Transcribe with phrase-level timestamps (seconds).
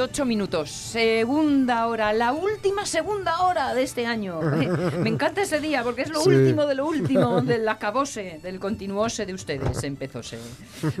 [0.00, 0.70] Y 8 minutos.
[0.70, 4.40] Segunda hora, la última segunda hora de este año.
[4.98, 9.26] Me encanta ese día porque es lo último de lo último del acabose, del continuose
[9.26, 9.82] de ustedes.
[9.84, 10.38] Empezóse.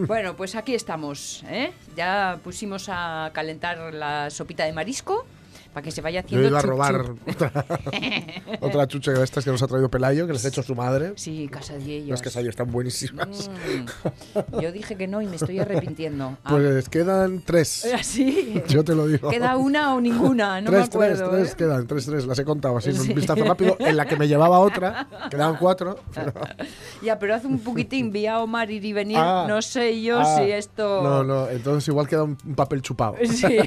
[0.06, 1.42] Bueno, pues aquí estamos.
[1.48, 1.72] ¿eh?
[1.96, 5.24] Ya pusimos a calentar la sopita de marisco
[5.72, 6.42] para que se vaya haciendo.
[6.42, 7.04] Yo iba a robar
[8.60, 11.12] otra, chucha de estas que nos ha traído Pelayo, que les ha hecho su madre.
[11.16, 12.08] Sí, casadillas.
[12.08, 13.50] Las casadillas están buenísimas.
[13.50, 14.60] Mm.
[14.60, 16.36] Yo dije que no y me estoy arrepintiendo.
[16.44, 16.50] Ah.
[16.50, 17.86] Pues quedan tres.
[17.94, 18.62] ¿Ah, ¿Sí?
[18.68, 19.30] Yo te lo digo.
[19.30, 21.30] Queda una o ninguna, no tres, me acuerdo.
[21.30, 21.54] Tres, tres, ¿eh?
[21.56, 22.26] quedan, tres, tres.
[22.26, 23.76] Las he contado así en un vistazo rápido.
[23.78, 25.98] En la que me llevaba otra, quedaban cuatro.
[27.02, 29.16] Ya, pero hace un poquitín, vi a Omar ir y venir.
[29.18, 29.46] Ah.
[29.48, 30.36] no sé yo Ah.
[30.36, 31.02] si esto.
[31.02, 33.16] No, no, entonces igual queda un papel chupado.
[33.24, 33.58] Sí.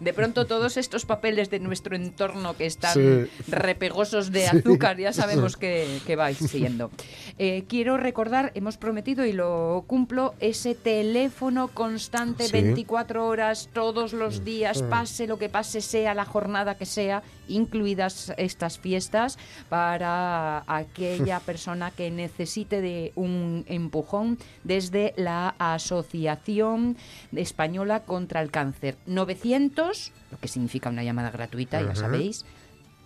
[0.00, 3.30] De pronto todos estos papeles de nuestro entorno que están Sí.
[3.48, 4.56] repegosos de Sí.
[4.56, 6.90] azúcar, ya sabemos que, que vais siendo.
[7.38, 12.52] Eh, quiero recordar, hemos prometido y lo cumplo, ese teléfono constante Sí.
[12.52, 18.32] 24 horas todos los días, pase lo que pase, sea la jornada que sea, incluidas
[18.36, 26.96] estas fiestas, para aquella persona que necesite de un empujón desde la Asociación
[27.32, 28.96] Española contra el Cáncer.
[29.06, 32.44] 900, lo que significa una llamada gratuita, ya sabéis.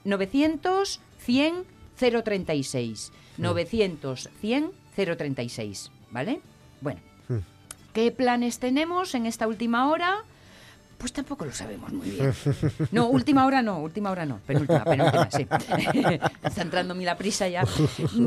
[0.04, 1.64] 900 100
[1.98, 3.12] 036.
[3.38, 6.40] 900 100 036, ¿vale?
[6.80, 7.38] Bueno, Mm.
[7.92, 10.24] ¿qué planes tenemos en esta última hora?
[11.00, 12.34] Pues tampoco lo sabemos muy bien.
[12.92, 15.46] No, última hora no, última hora no, penúltima, penúltima, sí.
[16.44, 17.64] Está entrando mi la prisa ya.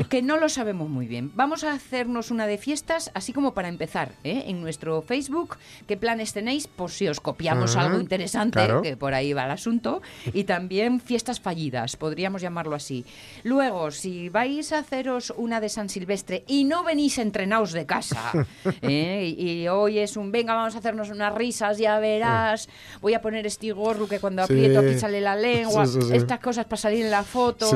[0.08, 1.30] Que no lo sabemos muy bien.
[1.36, 4.46] Vamos a hacernos una de fiestas, así como para empezar, ¿eh?
[4.48, 5.56] en nuestro Facebook.
[5.86, 6.66] ¿Qué planes tenéis?
[6.66, 8.82] Por si os copiamos Ajá, algo interesante, claro.
[8.82, 10.02] que por ahí va el asunto.
[10.32, 13.04] Y también fiestas fallidas, podríamos llamarlo así.
[13.44, 18.32] Luego, si vais a haceros una de San Silvestre y no venís entrenados de casa,
[18.82, 19.32] ¿eh?
[19.38, 22.63] y, y hoy es un, venga, vamos a hacernos unas risas, ya verás,
[23.00, 24.52] voy a poner este gorro que cuando Sí.
[24.52, 26.16] aprieto aquí sale la lengua, Sí, sí, sí.
[26.16, 27.70] estas cosas para salir en la foto.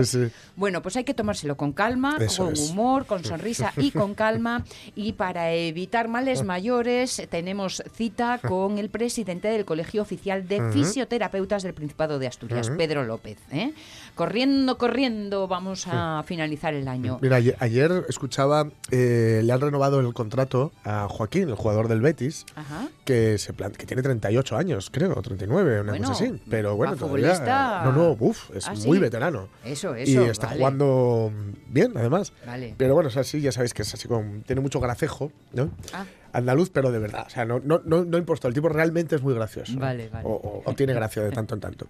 [0.57, 2.71] Bueno, pues hay que tomárselo con calma, Eso con es.
[2.71, 4.65] humor, con sonrisa y con calma.
[4.95, 10.59] Y para evitar males mayores, tenemos cita con el presidente del Colegio Oficial de.
[10.73, 12.71] Fisioterapeutas del Principado de Asturias.
[12.77, 13.39] Pedro López.
[13.51, 13.73] ¿eh?
[14.15, 17.19] Corriendo, corriendo, vamos a finalizar el año.
[17.23, 22.01] Mira, ayer, ayer escuchaba, eh, le han renovado el contrato a Joaquín, el jugador del
[22.01, 22.89] Betis, Ajá.
[23.05, 26.41] que se que tiene 38 años, creo, o 39, una Bueno, cosa así.
[26.49, 27.35] Pero bueno, todavía.
[27.35, 28.99] futbolista- No, no, uff, es Ah, muy ¿sí?
[28.99, 29.49] veterano.
[29.65, 30.25] Eso, y eso.
[30.31, 30.59] está vale.
[30.59, 31.33] jugando
[31.69, 32.33] bien, además.
[32.47, 32.75] Vale.
[32.79, 34.43] Pero bueno, o sea, sí, ya sabéis que es así como.
[34.47, 35.71] Tiene mucho gracejo, ¿no?
[35.93, 36.05] Ah.
[36.33, 37.25] Andaluz, pero de verdad.
[37.27, 38.49] O sea, no, no, no, no impuesto.
[38.49, 39.79] El tipo realmente es muy gracioso.
[39.79, 40.27] Vale, vale.
[40.29, 41.87] O, o- o tiene gracia de tanto en tanto.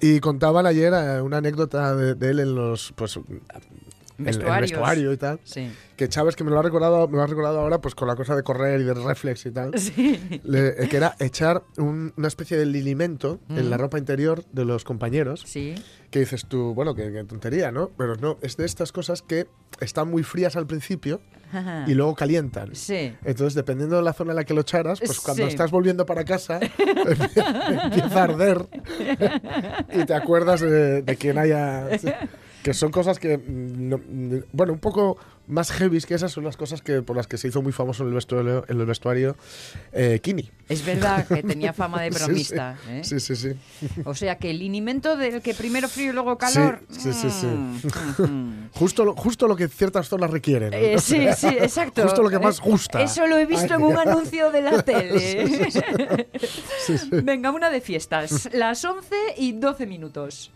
[0.00, 2.92] Y contaban ayer eh, una anécdota de, de él en los.
[2.96, 3.18] Pues,
[4.18, 4.70] el Vestuarios.
[4.70, 5.40] vestuario y tal.
[5.44, 5.70] Sí.
[5.96, 8.16] Que Chávez, que me lo ha recordado, me lo ha recordado ahora, pues con la
[8.16, 9.78] cosa de correr y de reflex y tal.
[9.78, 10.40] Sí.
[10.44, 13.80] Le- eh, que era echar un- una especie de lilimento en la Mm.
[13.80, 15.42] ropa interior de los compañeros.
[15.46, 15.74] Sí.
[16.10, 17.90] Que dices tú, bueno, qué, qué tontería, ¿no?
[17.96, 19.46] Pero no, es de estas cosas que
[19.80, 21.20] están muy frías al principio
[21.86, 22.74] y luego calientan.
[22.74, 23.14] Sí.
[23.24, 25.48] Entonces, dependiendo de la zona en la que lo echaras, pues cuando Sí.
[25.48, 28.66] estás volviendo para casa, empieza a arder
[29.92, 31.88] y te acuerdas de, de quien haya...
[32.66, 35.16] Que son cosas que, mm, no- mm, bueno, un poco
[35.46, 38.02] más heavy que esas son las cosas que por las que se hizo muy famoso
[38.02, 39.36] en el vestuario, en el vestuario
[39.92, 40.50] eh, Kini.
[40.68, 42.24] Es verdad que tenía fama de sí.
[42.24, 42.76] bromista.
[42.88, 43.02] ¿eh?
[43.04, 43.50] Sí, sí, sí.
[44.04, 46.80] O sea que el linimento del que primero frío y luego calor.
[46.90, 47.46] Sí, sí, sí, sí.
[47.46, 48.70] mm.
[48.72, 50.70] Justo lo, justo lo que ciertas zonas requieren.
[50.70, 50.76] ¿no?
[50.76, 52.02] Eh, sí, sí, exacto.
[52.02, 53.00] Justo lo que más gusta.
[53.00, 56.26] Eso lo he visto en un anuncio de la tele.
[56.84, 57.08] Sí, sí.
[57.12, 58.48] Venga, una de fiestas.
[58.52, 60.50] Las 11 y 12 minutos.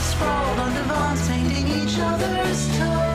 [0.00, 3.09] Sprawled on divans, painting each other's toes.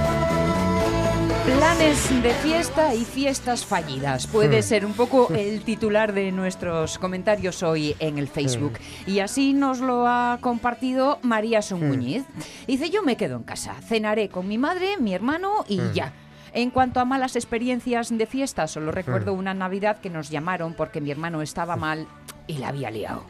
[1.46, 4.26] Planes de fiesta y fiestas fallidas.
[4.26, 8.80] Puede ser un poco el titular de nuestros comentarios hoy en el Facebook.
[9.06, 12.26] Y así nos lo ha compartido María Sonmuñiz.
[12.66, 16.14] Dice, yo me quedo en casa, cenaré con mi madre, mi hermano y ya.
[16.52, 21.02] En cuanto a malas experiencias de fiesta, solo recuerdo una Navidad que nos llamaron porque
[21.02, 22.08] mi hermano estaba mal
[22.48, 23.24] y la había liado.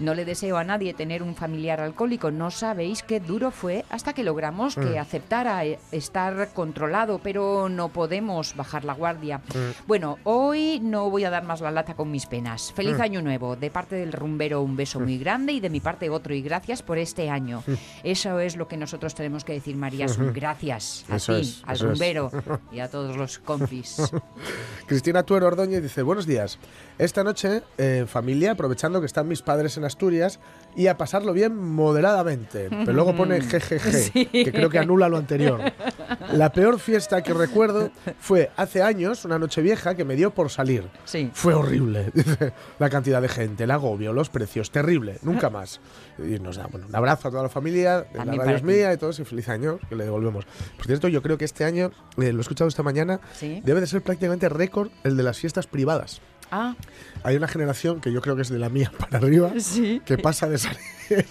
[0.00, 2.30] No le deseo a nadie tener un familiar alcohólico.
[2.30, 7.88] No sabéis qué duro fue hasta que logramos que aceptara eh, estar controlado, pero no
[7.88, 9.40] podemos bajar la guardia.
[9.86, 12.72] Bueno, hoy no voy a dar más la lata con mis penas.
[12.72, 13.56] Feliz año nuevo.
[13.56, 16.82] De parte del rumbero un beso muy grande y de mi parte otro y gracias
[16.82, 17.62] por este año.
[18.04, 20.06] Eso es lo que nosotros tenemos que decir, María.
[20.34, 21.82] Gracias a Eso ti, es, al es.
[21.82, 22.30] rumbero
[22.72, 23.96] y a todos los confis.
[24.86, 26.58] Cristina Tuero Ordóñez dice, buenos días.
[26.98, 28.06] Esta noche, eh, en
[28.48, 30.38] aprovechando que están mis padres en Asturias,
[30.74, 32.68] y a pasarlo bien moderadamente.
[32.70, 35.60] Pero luego pone jejeje, que creo que anula lo anterior.
[36.32, 40.50] La peor fiesta que recuerdo fue hace años, una noche vieja, que me dio por
[40.50, 40.84] salir.
[41.04, 41.30] Sí.
[41.32, 42.12] Fue horrible.
[42.78, 45.18] La cantidad de gente, el agobio, los precios, terrible.
[45.22, 45.80] Nunca más.
[46.18, 48.92] Y nos da bueno, un abrazo a toda la familia, la También radio es mía
[48.92, 50.46] y todos, y feliz año, que le devolvemos.
[50.76, 53.60] Por cierto, yo creo que este año, eh, lo he escuchado esta mañana, Sí.
[53.64, 56.20] debe de ser prácticamente récord el de las fiestas privadas.
[56.50, 56.74] Ah,
[57.22, 60.00] Hay una generación que yo creo que es de la mía para arriba, Sí.
[60.04, 60.78] que pasa de salir,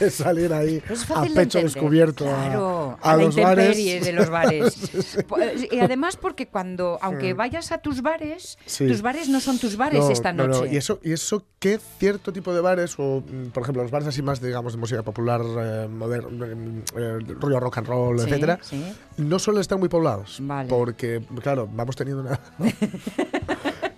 [0.00, 3.36] de salir ahí Pues es a de pecho descubierto a- Claro, a, a, la los
[3.36, 3.78] bares.
[3.78, 4.90] intemperie de los bares.
[5.28, 8.86] Pues, Y además porque cuando, aunque vayas a tus bares, Sí.
[8.88, 10.54] tus bares no son tus bares No, esta no, no.
[10.60, 10.72] noche.
[10.72, 14.08] Y eso, y eso qué cierto tipo de bares, o mm, por ejemplo, los bares
[14.08, 18.58] así más, digamos, de música popular, eh, moderno, eh, rollo rock and roll, Sí, etcétera,
[18.62, 18.84] sí.
[19.18, 20.38] no suelen estar muy poblados.
[20.42, 20.68] Vale.
[20.68, 22.40] Porque, claro, vamos teniendo una.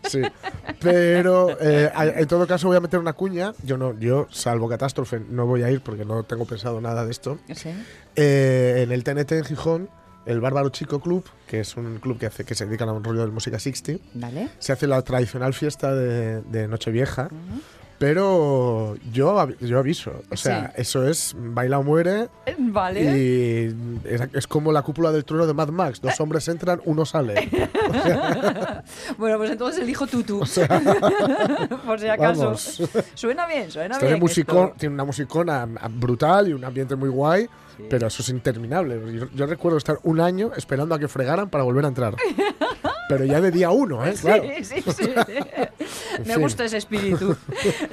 [0.09, 0.23] Sí,
[0.81, 3.53] pero eh, en todo caso voy a meter una cuña.
[3.63, 7.11] Yo no, yo salvo catástrofe no voy a ir porque no tengo pensado nada de
[7.11, 7.39] esto.
[7.55, 7.71] Sí.
[8.17, 9.91] Eh, en el TNT en Gijón,
[10.27, 13.05] el Bárbaro Chico Club, que es un club que hace que se dedica a un
[13.05, 14.49] rollo de música 60, Vale.
[14.59, 17.29] se hace la tradicional fiesta de, de Nochevieja.
[17.99, 20.83] Pero yo, yo aviso, o sea, Sí.
[20.83, 22.29] eso es baila o muere
[22.59, 23.01] Vale.
[23.03, 27.05] y es, es como la cúpula del trueno de Mad Max, dos hombres entran, uno
[27.05, 27.49] sale.
[29.19, 30.39] Bueno, pues entonces elijo tutu.
[31.87, 32.45] Por si acaso.
[32.45, 32.83] Vamos.
[33.15, 34.21] Suena bien, suena Esto de bien.
[34.21, 37.49] musicón, tiene una musicona brutal y un ambiente muy guay,
[37.91, 39.01] pero eso es interminable.
[39.15, 42.15] Yo, yo recuerdo estar un año esperando a que fregaran para volver a entrar.
[43.09, 44.15] pero ya de día uno, ¿eh?
[44.21, 44.45] Claro.
[44.63, 45.11] Sí, sí, sí.
[46.27, 47.37] Me gusta ese espíritu.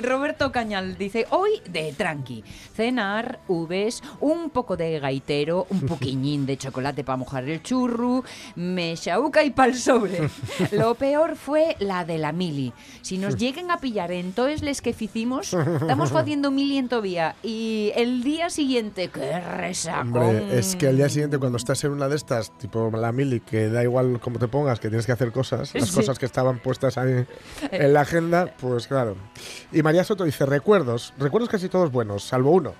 [0.02, 2.44] Roberto Cañal dice, hoy de tranqui,
[2.76, 8.24] cenar, uves, un poco de gaitero, un poquillín de chocolate para mojar el churro,
[8.56, 10.30] mexauca y pal sobre.
[10.72, 12.74] Lo peor fue la de la mili.
[13.02, 17.36] Si nos lleguen a pillar en todos les que ficimos, estamos jodiendo mili en Tobía
[17.44, 19.32] y el día siguiente, qué.
[20.00, 23.40] Hombre, es que al día siguiente cuando estás en una de estas, tipo la mili,
[23.40, 25.96] que da igual cómo te pongas, que tienes que hacer cosas, las Sí.
[25.96, 27.26] cosas que estaban puestas ahí
[27.72, 29.16] en la agenda, pues claro.
[29.72, 32.74] Y María Soto dice, recuerdos, recuerdos casi todos buenos, salvo uno.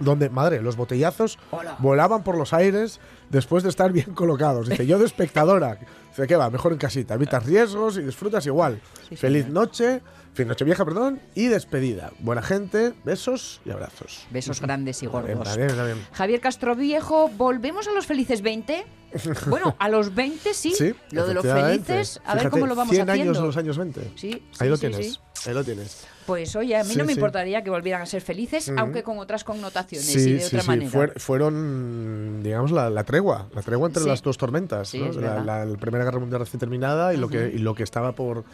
[0.00, 1.74] Donde, madre, los botellazos Hola.
[1.80, 4.68] volaban por los aires después de estar bien colocados.
[4.68, 5.76] Dice, yo de espectadora.
[6.10, 6.48] Dice, ¿qué va?
[6.50, 7.14] Mejor en casita.
[7.14, 8.80] Evitas riesgos y disfrutas igual.
[9.08, 9.54] Sí, Feliz señor.
[9.54, 10.00] noche,
[10.34, 12.12] fin, noche vieja, perdón, y despedida.
[12.20, 14.24] Buena gente, besos y abrazos.
[14.30, 15.56] Besos grandes y gordos.
[15.56, 16.06] Bien, bien, bien.
[16.12, 18.86] Javier Castro Viejo, ¿volvemos a los felices 20?
[19.48, 20.72] Bueno, a los 20 sí.
[20.76, 23.30] Sí, lo de los felices, a ver cómo lo vamos 100 haciendo.
[23.32, 24.12] años los años 20.
[24.16, 25.20] Sí, Ahí lo sí, tienes.
[25.46, 26.04] Ahí lo tienes.
[26.26, 29.44] Pues oye, a mí no me importaría que volvieran a ser felices, aunque con otras
[29.44, 30.66] connotaciones y de otra sí.
[30.66, 30.90] manera.
[30.90, 33.48] Fuer- fueron, digamos, la, la tregua.
[33.54, 34.94] La tregua entre las dos tormentas.
[34.94, 35.06] ¿no?
[35.06, 35.44] la, verdad.
[35.44, 38.44] la- la Primera Guerra Mundial recién terminada y, lo que, y lo que estaba por,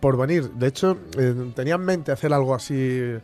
[0.00, 0.50] por venir.
[0.50, 3.14] De hecho, eh, tenía en mente hacer algo así.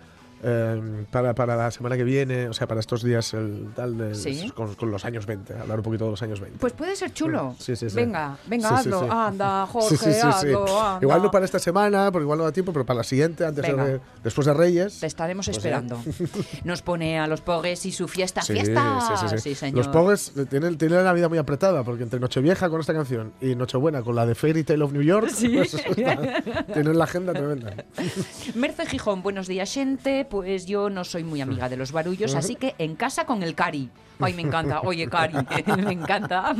[0.42, 4.14] Eh, para, para la semana que viene, o sea, para estos días el, tal de-
[4.14, 4.50] Sí.
[4.54, 6.58] con, con los años 20, hablar un poquito de los años 20.
[6.58, 7.54] Pues puede ser chulo.
[7.58, 7.96] Sí, sí, sí.
[7.96, 9.10] Venga, venga, hazlo.
[9.10, 10.98] Anda, Jorge, hazlo, anda.
[11.02, 13.64] Igual no para esta semana, porque igual no da tiempo, pero para la siguiente, antes
[13.64, 15.00] de, después de Reyes.
[15.00, 16.00] Te estaremos Pues esperando.
[16.64, 18.42] Nos pone a los pogues y su fiesta.
[18.42, 19.00] ¡Fiesta!
[19.20, 19.54] sí, sí, sí.
[19.54, 19.76] señor.
[19.78, 23.54] Los Pogues tienen, tienen la vida muy apretada, porque entre Nochevieja con esta canción y
[23.54, 27.74] Nochebuena con la de Fairy Tale of New York, pues, está- tienen la agenda tremenda.
[28.54, 30.24] Merce Gijón, buenos días, gente.
[30.32, 33.54] Pues yo no soy muy amiga de los barullos, así que en casa con el
[33.54, 33.90] Cari.
[34.22, 34.80] Ay, me encanta.
[34.82, 35.34] Oye, Cari,
[35.84, 36.54] me encanta.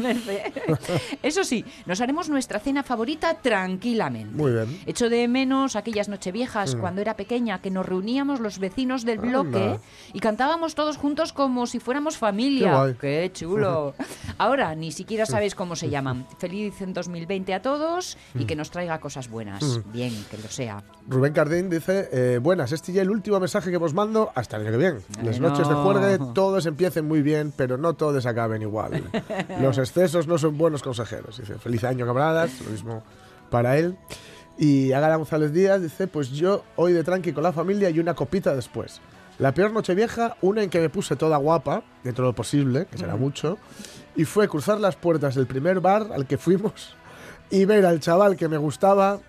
[1.23, 4.35] Eso sí, nos haremos nuestra cena favorita tranquilamente.
[4.37, 4.81] Muy bien.
[4.87, 9.63] Echo de menos aquellas nocheviejas cuando era pequeña que nos reuníamos los vecinos del bloque
[9.65, 9.81] Anda.
[10.13, 12.77] y cantábamos todos juntos como si fuéramos Qué familia.
[12.77, 12.95] guay.
[13.01, 13.95] ¡Qué chulo!
[14.39, 16.27] Ahora ni siquiera sabéis cómo se llaman.
[16.39, 18.41] Feliz en 2020 a todos Mm.
[18.41, 19.81] y que nos traiga cosas buenas.
[19.93, 20.83] Bien, que lo sea.
[21.09, 24.63] Rubén Cardín dice, eh, buenas, este ya el último mensaje que vos mando hasta el
[24.63, 25.01] año que viene.
[25.23, 29.03] Las noches de juergue todos empiecen muy bien, pero no todos acaben igual.
[29.61, 31.39] Los excesos no son buenos consejeros.
[31.39, 32.61] Dice, feliz año, camaradas.
[32.65, 33.03] Lo mismo
[33.51, 33.97] para él.
[34.59, 38.15] Y Ágara González Díaz dice, pues yo hoy de tranqui con la familia y una
[38.15, 39.01] copita después.
[39.39, 42.87] La peor noche vieja, una en que me puse toda guapa, dentro de lo posible,
[42.87, 43.59] que será mucho,
[44.15, 46.95] y fue cruzar las puertas del primer bar al que fuimos
[47.51, 49.21] y ver al chaval que me gustaba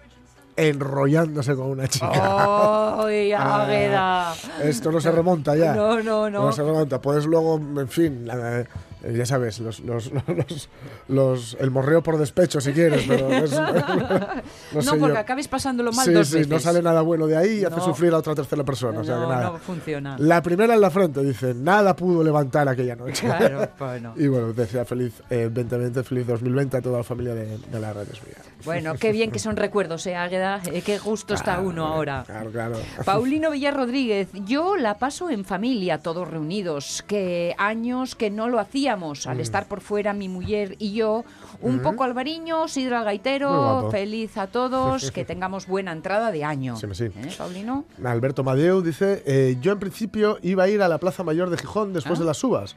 [0.56, 2.10] enrollándose con una chica.
[2.12, 4.34] ¡Ay, Ah!
[4.64, 5.74] Esto no se remonta ya.
[5.74, 6.52] No, no, no.
[6.52, 7.02] se remonta.
[7.02, 8.66] Puedes luego, en fin, la-
[9.12, 10.70] ya sabes, los, los, los,
[11.08, 13.52] los- el morreo por despecho si quieres, pero es-
[14.86, 15.20] no, porque yo.
[15.20, 16.50] acabes pasándolo mal Sí, dos sí, veces.
[16.50, 19.00] no sale nada bueno de ahí y hace sufrir a otra tercera persona.
[19.00, 19.50] o sea que No, nada.
[19.52, 20.16] no funciona.
[20.20, 23.26] La primera en la frente, dice, nada pudo levantar aquella noche.
[23.26, 24.14] Claro, bueno.
[24.16, 27.94] Y bueno, decía feliz eh, 2020, feliz 2020 a toda la familia de, de la
[27.94, 28.36] radio Mía.
[28.66, 30.62] Bueno, qué bien que son recuerdos, ¿eh, Águeda?
[30.72, 32.24] Eh, qué gusto está uno ahora.
[32.26, 32.76] Claro, claro.
[33.04, 38.60] Paulino Villar Rodríguez, yo la paso en familia, todos reunidos, que años que no lo
[38.60, 39.30] hacíamos, Mm.
[39.30, 41.24] al estar por fuera mi mujer y yo,
[41.62, 46.76] un poco Alvariño, Sidra al Gaitero, feliz a todos, que tengamos buena entrada de año.
[46.78, 47.06] Sí, sí.
[47.06, 47.86] ¿Eh, Paulino?
[48.04, 51.58] Alberto Madeu dice, eh, yo en principio iba a ir a la Plaza Mayor de
[51.58, 52.24] Gijón después Ah.
[52.24, 52.76] de las uvas,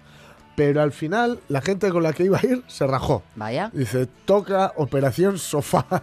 [0.56, 3.23] pero al final la gente con la que iba a ir se rajó.
[3.35, 3.70] Vaya.
[3.73, 5.85] Dice, toca Operación Sofá.
[5.90, 6.02] Eh,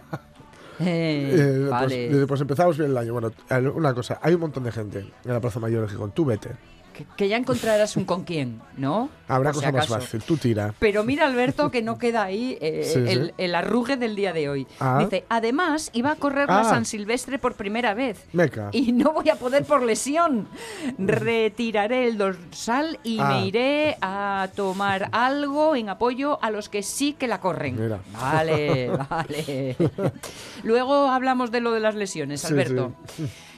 [0.80, 2.08] Eh, pues, vale.
[2.08, 3.12] dice, pues empezamos bien el año.
[3.12, 3.30] Bueno,
[3.74, 6.10] una cosa, hay un montón de gente en la Plaza Mayor de Gijón.
[6.12, 6.50] Tú vete.
[6.94, 9.10] Que, que ya encontrarás un con quién, ¿no?
[9.28, 10.22] Habrá cosa más fácil.
[10.22, 10.72] Tú tira.
[10.78, 13.32] Pero mira, Alberto, que no queda ahí eh, Sí, sí.
[13.36, 14.66] el, arrugue del día de hoy.
[14.80, 14.98] Ah.
[15.00, 16.64] Dice, además, iba a correr la Ah.
[16.64, 18.24] San Silvestre por primera vez.
[18.32, 18.68] Meca.
[18.72, 20.48] Y no voy a poder por lesión.
[20.98, 23.28] Retiraré el dorsal y Ah.
[23.28, 27.76] me iré a tomar algo en apoyo a los que sí que la corren.
[27.80, 27.98] Mira.
[28.12, 29.76] Vale, vale.
[30.62, 32.92] Luego hablamos de lo de las lesiones, Sí, Alberto.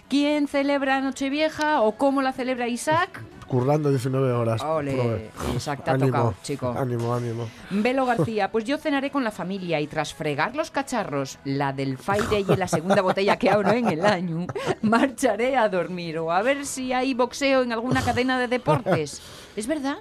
[0.08, 3.22] ¿Quién celebra Nochevieja o cómo la celebra Isaac?
[3.48, 4.60] Currando 19 horas.
[4.62, 5.30] Ole,
[5.64, 6.74] te ha Ánimo, tocado, chico.
[6.76, 7.48] Ánimo, ánimo.
[7.70, 11.96] Velo García, pues yo cenaré con la familia y tras fregar los cacharros, la del
[11.96, 14.46] Fire y la segunda botella que abro en el año,
[14.82, 19.22] marcharé a dormir o a ver si hay boxeo en alguna cadena de deportes.
[19.56, 19.96] ¿Es verdad?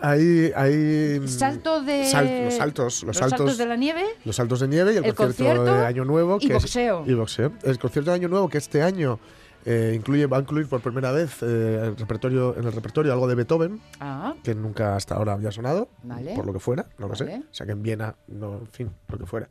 [0.00, 1.20] Ahí, ahí.
[1.20, 2.06] mm, Salto de...
[2.06, 4.04] sal- los saltos, los, saltos, de la nieve.
[4.24, 6.38] los saltos de nieve y el, El concierto, concierto de Año Nuevo.
[6.40, 7.04] y que es- boxeo.
[7.06, 7.52] y boxeo.
[7.62, 9.20] El concierto de Año Nuevo que este año
[9.66, 13.28] eh, incluye, va a incluir por primera vez eh, el repertorio, en el repertorio algo
[13.28, 16.34] de Beethoven, Ah, que nunca hasta ahora había sonado, Vale.
[16.34, 17.24] por lo que fuera, no lo sé.
[17.24, 17.38] Vale.
[17.50, 19.48] O sea que en Viena, no, en fin, lo que fuera.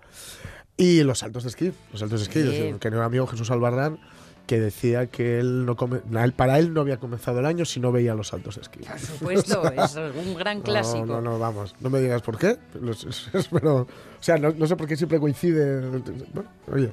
[0.77, 2.75] Y los saltos de esquí, los saltos de esquí, Sí.
[2.79, 3.99] que un amigo Jesús Albarrán
[4.47, 7.79] que decía que él no come- él- para él no había comenzado el año si
[7.79, 8.79] no veía los saltos de esquí.
[8.79, 11.05] por supuesto, es un gran clásico.
[11.05, 11.75] No, no, no, vamos.
[11.81, 12.57] No me digas por qué.
[13.51, 13.87] pero, o
[14.19, 15.81] sea, no, no sé por qué siempre coincide.
[16.33, 16.91] Bueno, oye.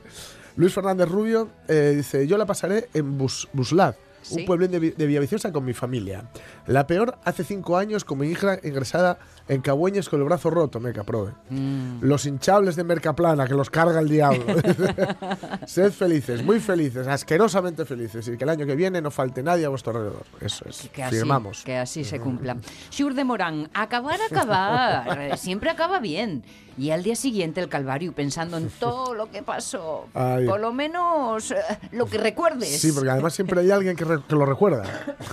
[0.57, 4.41] Luis Fernández Rubio eh, dice: Yo la pasaré en Bus, Buslad, Sí.
[4.41, 6.25] un pueblo de, de Villaviciosa con mi familia.
[6.67, 10.81] La peor hace cinco años con mi hija ingresada en Cabueñes con el brazo roto,
[10.81, 11.31] me caprove.
[11.49, 11.99] Mm.
[12.03, 14.45] Los hinchables de Mercaplana, que los carga el diablo.
[15.67, 19.65] Sed felices, muy felices, asquerosamente felices, y que el año que viene no falte nadie
[19.65, 20.25] a vuestro alrededor.
[20.41, 20.89] Eso es.
[20.93, 21.63] Que así, Firmamos.
[21.63, 22.57] que así se cumpla.
[22.91, 25.39] Shur de Morán, acabar, acabar.
[25.39, 26.43] Siempre acaba bien.
[26.79, 30.07] Y al día siguiente el calvario pensando en todo lo que pasó.
[30.15, 30.47] Ay.
[30.47, 31.57] Por lo menos eh,
[31.93, 32.81] lo que recuerdes.
[32.81, 34.85] Sí, porque además siempre hay alguien que, re- que lo recuerda.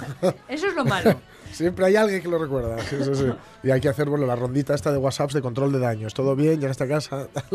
[0.47, 1.15] Eso es lo malo.
[1.53, 2.79] Siempre hay alguien que lo recuerda.
[2.79, 3.25] Sí, sí, sí.
[3.63, 6.13] Y hay que hacer bueno, la rondita esta de WhatsApps de control de daños.
[6.13, 7.27] Todo bien, llegaste a casa,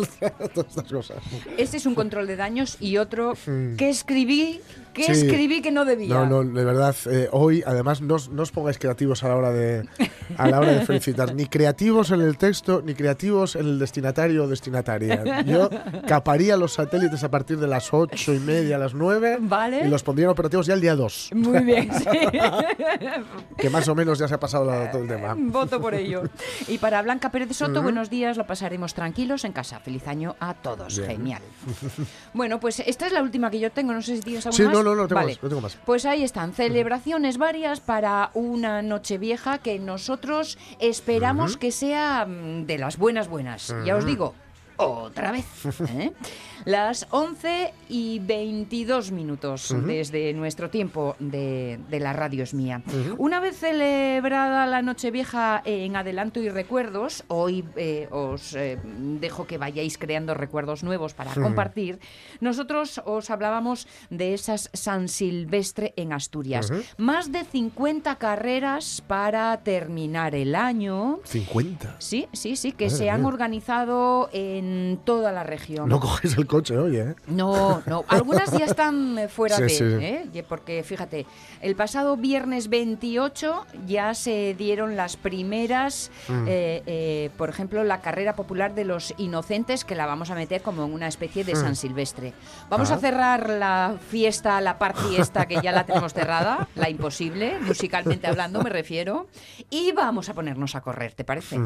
[0.55, 1.19] todas estas cosas.
[1.59, 3.35] Este es un control de daños y otro
[3.77, 4.61] que escribí,
[4.95, 5.15] que Hmm.
[5.15, 5.27] Sí.
[5.27, 6.09] escribí que no debía.
[6.12, 9.37] No, no, de verdad, eh, hoy además no, os- no os pongáis creativos a la
[9.37, 9.85] hora de
[10.37, 14.45] a la hora de felicitar, ni creativos en el texto, ni creativos en el destinatario
[14.45, 15.43] o destinataria.
[15.43, 15.71] Yo
[16.07, 19.87] caparía los satélites a partir de las ocho y media, las nueve, Vale.
[19.87, 22.05] y los pondrían operativos ya el día 2, Muy bien, sí.
[23.57, 25.35] que más o menos ya se ha pasado la- todo el tema.
[25.38, 25.95] Voto por
[26.69, 29.81] Y para Blanca Pérez Soto, buenos días, lo pasaremos tranquilos en casa.
[29.81, 30.97] Feliz año a todos.
[30.99, 31.11] Bien.
[31.11, 31.43] Genial.
[32.35, 33.93] Bueno, pues esta es la última que yo tengo.
[33.93, 34.73] No sé si tienes alguna Sí, más.
[34.75, 35.33] no, no, no tengo Vale.
[35.35, 35.76] más, no tengo más.
[35.85, 42.67] Pues ahí están, celebraciones varias para una noche vieja que nosotros esperamos que sea mm,
[42.67, 43.75] de las buenas buenas.
[43.85, 44.35] Ya os digo,
[44.76, 45.47] otra vez.
[45.90, 46.12] ¿eh?
[46.69, 52.83] Las 11 y 22 minutos desde nuestro tiempo de, de la radio es mía.
[53.17, 59.57] Una vez celebrada la Nochevieja en adelanto y recuerdos, hoy eh, os eh, dejo que
[59.57, 62.01] vayáis creando recuerdos nuevos para compartir.
[62.41, 66.71] Nosotros os hablábamos de esas San Silvestre en Asturias.
[66.99, 71.21] Más de 50 carreras para terminar el año.
[71.25, 71.97] 50.
[71.99, 73.29] Sí, sí, sí, que Madre se han mía.
[73.29, 75.89] organizado en toda la región.
[75.89, 77.15] No coges el coche coche hoy, ¿eh?
[77.27, 79.85] No, no, algunas ya están eh, fuera Sí, de, sí.
[79.85, 80.45] ¿eh?
[80.49, 81.27] Porque fíjate,
[81.62, 86.45] el pasado viernes 28 ya se dieron las primeras, Mm.
[86.49, 90.62] eh, eh, por ejemplo, la carrera popular de los inocentes, que la vamos a meter
[90.62, 92.33] como en una especie de San Silvestre.
[92.69, 92.95] Vamos Ah.
[92.95, 98.27] a cerrar la fiesta, la party esta, que ya la tenemos cerrada, la imposible, musicalmente
[98.27, 99.29] hablando me refiero,
[99.71, 101.57] y vamos a ponernos a correr, ¿te parece?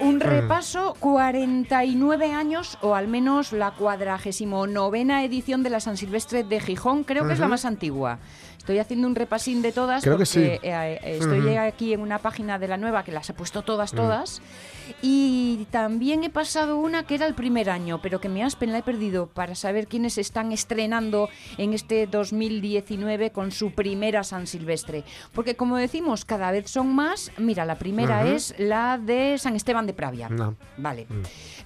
[0.00, 6.44] Un repaso, 49 años, o al menos la cuadragésimo novena edición de la San Silvestre
[6.44, 8.18] de Gijón, creo que es la más antigua.
[8.58, 10.40] Estoy haciendo un repasín de todas Creo que porque sí.
[10.42, 13.92] eh, eh, estoy aquí en una página de la nueva que las he puesto todas,
[13.92, 14.42] todas.
[15.02, 18.78] Y también he pasado una que era el primer año, pero que me aspen la
[18.78, 21.28] he perdido para saber quiénes están estrenando
[21.58, 25.04] en este 2019 con su primera San Silvestre.
[25.32, 27.30] Porque como decimos, cada vez son más.
[27.38, 28.34] Mira, la primera Ujú.
[28.34, 30.28] es la de San Esteban de Pravia.
[30.28, 30.54] No.
[30.76, 31.06] Vale.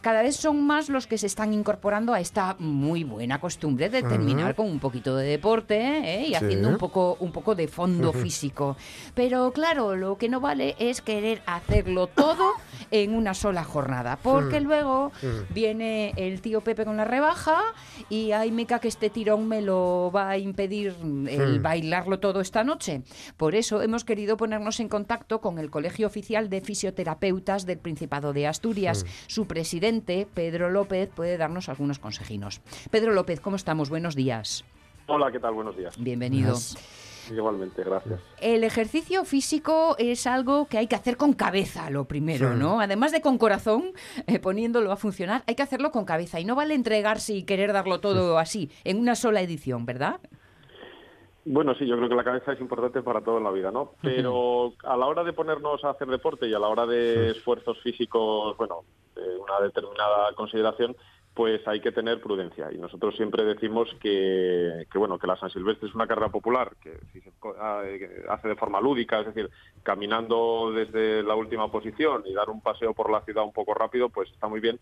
[0.01, 4.03] Cada vez son más los que se están incorporando a esta muy buena costumbre de
[4.03, 6.23] terminar con un poquito de deporte ¿eh?
[6.25, 6.35] y Sí.
[6.35, 8.77] haciendo un poco, un poco de fondo físico.
[9.15, 12.53] Pero claro, lo que no vale es querer hacerlo todo
[12.91, 15.13] en una sola jornada, porque luego
[15.51, 17.61] viene el tío Pepe con la rebaja
[18.09, 20.95] y ay, meca que este tirón me lo va a impedir
[21.29, 23.03] el bailarlo todo esta noche.
[23.37, 28.33] Por eso hemos querido ponernos en contacto con el Colegio Oficial de Fisioterapeutas del Principado
[28.33, 29.07] de Asturias.
[29.27, 32.61] Su presidente, Pedro López, puede darnos algunos consejinos.
[32.91, 33.91] Pedro López, ¿cómo estamos?
[33.91, 34.65] Buenos días.
[35.07, 35.55] Hola, ¿qué tal?
[35.55, 35.95] Buenos días.
[35.99, 36.55] Bienvenido.
[37.31, 38.21] Igualmente, gracias.
[38.41, 42.59] El ejercicio físico es algo que hay que hacer con cabeza, lo primero, Sí.
[42.59, 42.81] ¿no?
[42.81, 43.93] Además de con corazón,
[44.27, 46.41] eh, poniéndolo a funcionar, hay que hacerlo con cabeza.
[46.41, 50.21] Y no vale entregarse y querer darlo todo así, en una sola edición, ¿verdad?
[51.47, 53.93] Bueno, sí, yo creo que la cabeza es importante para todo en la vida, ¿no?
[54.01, 57.79] Pero a la hora de ponernos a hacer deporte y a la hora de esfuerzos
[57.83, 58.81] físicos, bueno,
[59.15, 60.97] de una determinada consideración,
[61.35, 62.71] pues hay que tener prudencia.
[62.73, 66.73] Y nosotros siempre decimos que, que, bueno, que la San Silvestre es una carrera popular
[66.81, 69.51] que si se ah, eh, hace de forma lúdica, es decir,
[69.83, 74.09] caminando desde la última posición y dar un paseo por la ciudad un poco rápido,
[74.11, 74.79] pues está muy bien.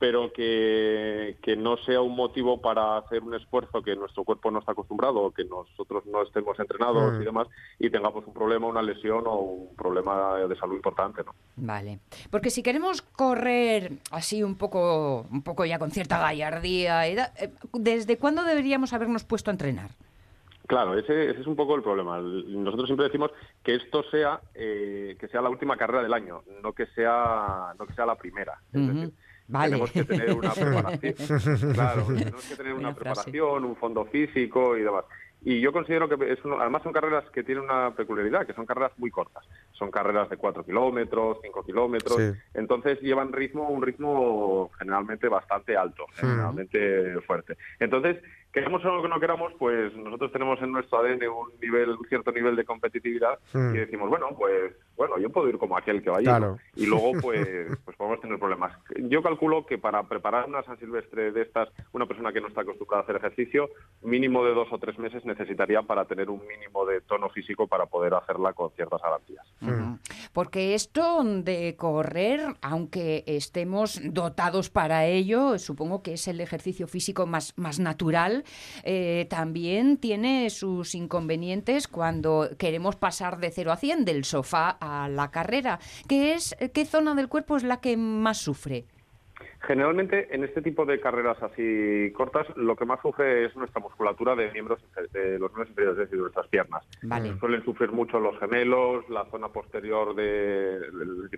[0.00, 4.58] Pero que, que no sea un motivo para hacer un esfuerzo que nuestro cuerpo no
[4.60, 7.22] está acostumbrado, o que nosotros no estemos entrenados Mm.
[7.22, 11.34] y demás, y tengamos un problema, una lesión o un problema de salud importante, ¿no?
[11.56, 11.98] Vale.
[12.30, 17.32] Porque si queremos correr así un poco, un poco ya con cierta gallardía, y da-
[17.38, 19.90] eh, ¿desde cuándo deberíamos habernos puesto a entrenar?
[20.66, 22.20] Claro, ese, ese es un poco el problema.
[22.20, 23.32] Nosotros siempre decimos
[23.62, 27.86] que esto sea eh, que sea la última carrera del año, no que sea no
[27.86, 28.54] que sea la primera.
[28.72, 29.12] Es decir,
[29.50, 29.70] Vale.
[29.72, 31.72] tenemos que tener una preparación.
[31.72, 33.22] claro, tenemos que tener Buena una frase.
[33.30, 35.04] preparación, un fondo físico y demás.
[35.42, 38.66] Y yo considero que es uno- además son carreras que tienen una peculiaridad, que son
[38.66, 39.42] carreras muy cortas.
[39.72, 42.16] Son carreras de 4 kilómetros, 5 kilómetros.
[42.18, 42.30] Sí.
[42.52, 47.56] Entonces llevan ritmo, un ritmo generalmente bastante alto, generalmente fuerte.
[47.78, 48.18] Entonces,
[48.52, 52.54] queramos o no queramos, pues nosotros tenemos en nuestro ADN un nivel, un cierto nivel
[52.56, 53.74] de competitividad Mm.
[53.74, 56.36] y decimos, bueno, pues bueno, yo puedo ir como aquel que vaya.
[56.36, 56.58] Claro.
[56.76, 57.48] Y luego, pues,
[57.86, 58.76] pues podemos tener problemas.
[59.08, 62.60] Yo calculo que para preparar una San Silvestre de estas, una persona que no está
[62.60, 63.70] acostumbrada a hacer ejercicio,
[64.02, 67.86] mínimo de dos o tres meses necesitaría para tener un mínimo de tono físico para
[67.86, 69.46] poder hacerla con ciertas garantías.
[69.62, 69.98] Ujú.
[70.34, 77.24] Porque esto de correr, aunque estemos dotados para ello, supongo que es el ejercicio físico
[77.24, 78.44] más, más natural,
[78.84, 84.89] eh, también tiene sus inconvenientes cuando queremos pasar de 0 a 100, del sofá a
[85.08, 85.78] la carrera.
[86.08, 88.84] ¿Qué, es, ¿Qué zona del cuerpo es la que más sufre?
[89.62, 94.34] Generalmente en este tipo de carreras así cortas, lo que más sufre es nuestra musculatura
[94.34, 94.80] de miembros
[95.12, 96.82] de los miembros inferiores, es decir, de nuestras piernas.
[97.02, 97.38] Vale.
[97.38, 100.80] Suelen sufrir mucho los gemelos, la zona posterior de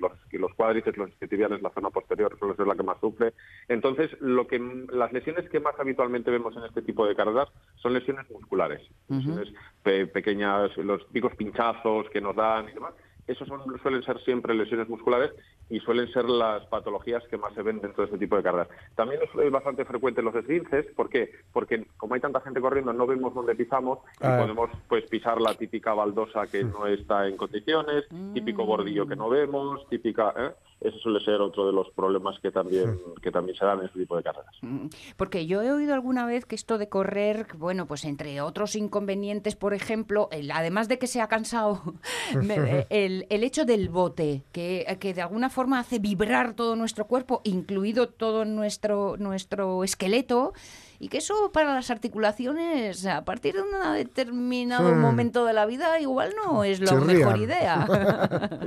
[0.00, 3.34] los, los cuádriceps, los isquiotibiales, la zona posterior suele ser la que más sufre.
[3.68, 4.58] Entonces, lo que
[4.92, 9.48] las lesiones que más habitualmente vemos en este tipo de carreras son lesiones musculares, lesiones
[9.82, 12.94] pe- pequeñas, los picos pinchazos que nos dan y demás.
[13.32, 15.32] Esos son, suelen ser siempre lesiones musculares
[15.68, 18.68] y suelen ser las patologías que más se ven dentro de este tipo de carreras.
[18.94, 21.30] También es bastante frecuente los esguinces, ¿por qué?
[21.52, 24.38] Porque como hay tanta gente corriendo no vemos dónde pisamos y Ah.
[24.40, 29.28] podemos pues pisar la típica baldosa que no está en condiciones, típico bordillo que no
[29.28, 30.32] vemos, típica...
[30.36, 30.50] ¿eh?
[30.84, 34.00] Ese suele ser otro de los problemas que también, que también se dan en este
[34.00, 34.54] tipo de carreras.
[34.62, 38.74] Mm, Porque yo he oído alguna vez que esto de correr, bueno, pues entre otros
[38.74, 41.80] inconvenientes, por ejemplo, el- además de que se ha cansado,
[42.42, 47.06] me- el, el hecho del bote, que, que de alguna forma hace vibrar todo nuestro
[47.06, 50.52] cuerpo, incluido todo nuestro, nuestro esqueleto,
[50.98, 55.98] y que eso para las articulaciones, a partir de un determinado momento de la vida,
[56.00, 57.86] igual no es la mejor idea.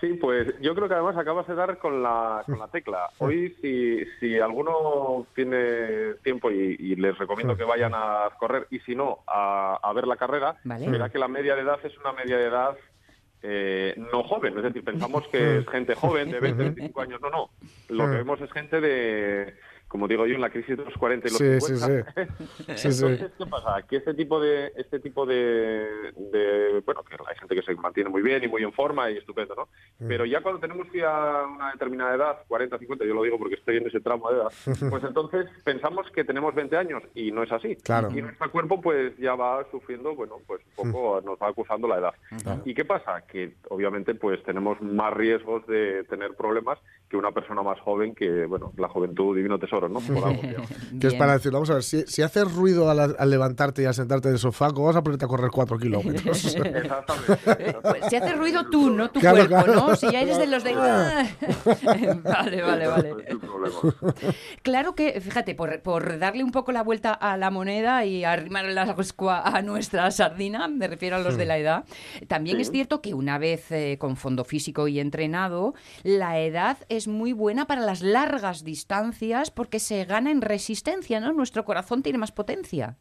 [0.00, 3.10] Sí, pues yo creo que además acabas de dar con la, con la tecla.
[3.18, 8.78] Hoy, si, si alguno tiene tiempo y, y les recomiendo que vayan a correr, y
[8.80, 10.88] si no, a, a ver la carrera, Vale.
[10.88, 12.76] verá que la media de edad es una media de edad
[13.42, 14.56] eh, no joven.
[14.56, 17.20] Es decir, pensamos que es gente joven de 20, 25 años.
[17.20, 17.50] No, no.
[17.88, 19.54] Lo que vemos es gente de,
[19.90, 22.14] como digo yo, en la crisis de los 40 y los Sí, sí, 50.
[22.76, 23.04] Sí, sí.
[23.04, 23.82] Entonces, ¿qué pasa?
[23.88, 25.34] Que este tipo de, este tipo de,
[26.16, 29.16] de- bueno, que hay gente que se mantiene muy bien y muy en forma y
[29.18, 29.68] estupendo, ¿no?
[30.06, 33.78] Pero ya cuando tenemos ya una determinada edad, 40, 50, yo lo digo porque estoy
[33.78, 34.52] en ese tramo de edad,
[34.90, 37.74] pues entonces pensamos que tenemos 20 años y no es así.
[37.76, 38.10] Claro.
[38.14, 41.98] Y nuestro cuerpo pues ya va sufriendo, bueno, pues un poco nos va acusando la
[41.98, 42.14] edad.
[42.64, 43.22] ¿Y qué pasa?
[43.26, 48.46] Que obviamente pues tenemos más riesgos de tener problemas que una persona más joven que,
[48.46, 50.00] bueno, la juventud divino tesoro, ¿no?
[50.00, 50.70] Por algo, digamos.
[51.00, 53.84] Que es para decirlo, vamos a ver, si, si haces ruido al, al levantarte y
[53.86, 56.44] al sentarte del sofá, ¿cómo vas a ponerte a correr cuatro kilómetros?
[56.56, 57.76] Exactamente.
[57.82, 59.88] Pues si hace ruido tú, no tu Claro, cuerpo, claro.
[59.88, 59.96] ¿no?
[59.96, 60.74] Si ya eres de los de...
[62.24, 63.14] vale, vale, vale.
[63.40, 64.14] Problema.
[64.62, 68.66] Claro que, fíjate, por, por darle un poco la vuelta a la moneda y arrimar
[68.66, 68.94] la
[69.44, 71.84] a nuestra sardina, me refiero a los de la edad,
[72.28, 72.62] también Sí.
[72.62, 77.32] es cierto que una vez eh, con fondo físico y entrenado, la edad es muy
[77.32, 81.32] buena para las largas distancias porque se gana en resistencia, ¿no?
[81.32, 82.96] Nuestro corazón tiene más potencia.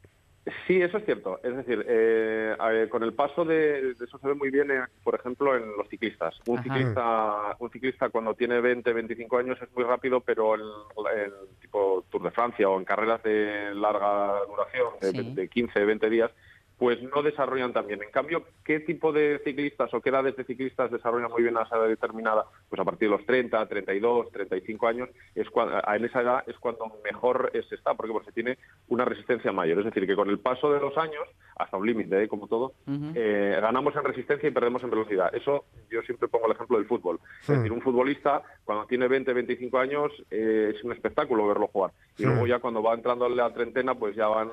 [0.65, 1.39] Sí, eso es cierto.
[1.43, 4.81] Es decir, eh, ver, con el paso de, de eso se ve muy bien, eh,
[5.03, 6.39] por ejemplo, en los ciclistas.
[6.47, 6.63] Un Ajá.
[6.63, 12.03] ciclista, un ciclista cuando tiene 20, 25 años es muy rápido, pero en, en tipo
[12.09, 15.33] Tour de Francia o en carreras de larga duración, de, Sí.
[15.35, 16.31] de 15, 20 días,
[16.79, 18.01] pues no desarrollan tan bien.
[18.01, 21.63] En cambio, ¿qué tipo de ciclistas o qué edades de ciclistas desarrollan muy bien a
[21.63, 22.45] esa edad determinada?
[22.69, 26.43] Pues a partir de los 30, 32, 35 años, es cua- a- en esa edad
[26.47, 29.79] es cuando mejor se está, porque, porque se tiene una resistencia mayor.
[29.79, 31.23] Es decir, que con el paso de los años,
[31.57, 32.27] hasta un límite, ¿eh?
[32.29, 32.71] como todo,
[33.13, 35.35] eh, ganamos en resistencia y perdemos en velocidad.
[35.35, 37.19] Eso yo siempre pongo el ejemplo del fútbol.
[37.41, 41.91] Es decir, un futbolista cuando tiene 20, 25 años eh, es un espectáculo verlo jugar.
[42.17, 44.49] Y luego ya cuando va entrando a la treintena, pues ya van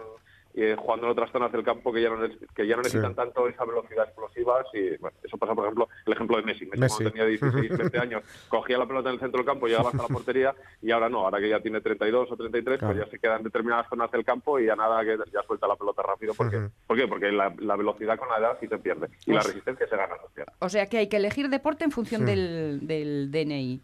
[0.56, 2.16] eh, jugando en otras zonas del campo que ya no,
[2.54, 3.16] que ya no necesitan Sí.
[3.16, 4.64] tanto esa velocidad explosiva.
[4.72, 6.64] Y, bueno, eso pasa, por ejemplo, el ejemplo de Messi.
[6.66, 6.94] Messi, Messi.
[6.96, 10.02] cuando tenía 16, 20 años, cogía la pelota en el centro del campo, llegaba hasta
[10.02, 12.94] la portería y ahora no, ahora que ya tiene 32 o 33, Claro.
[12.94, 15.68] pues ya se queda en determinadas zonas del campo y ya nada, que ya suelta
[15.68, 16.32] la pelota rápido.
[16.34, 16.68] porque.
[16.86, 17.06] ¿Por qué?
[17.06, 19.96] Porque la, la velocidad con la edad sí se pierde y la Pues- resistencia se
[19.96, 20.14] gana.
[20.26, 20.52] se pierde.
[20.60, 23.82] O sea que hay que elegir deporte en función del, del DNI.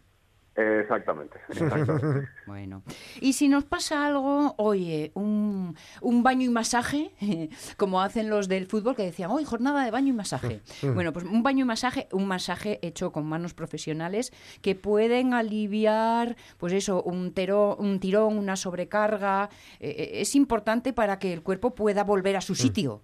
[0.55, 2.27] Exactamente, exactamente.
[2.45, 2.83] Bueno,
[3.21, 7.11] y si nos pasa algo, oye, un, un baño y masaje,
[7.77, 10.61] como hacen los del fútbol que decían, hoy jornada de baño y masaje.
[10.93, 16.35] Bueno, pues un baño y masaje, un masaje hecho con manos profesionales que pueden aliviar,
[16.57, 19.49] pues eso, un, tero- un tirón, una sobrecarga.
[19.79, 23.01] eh, eh, es importante para que el cuerpo pueda volver a su sitio.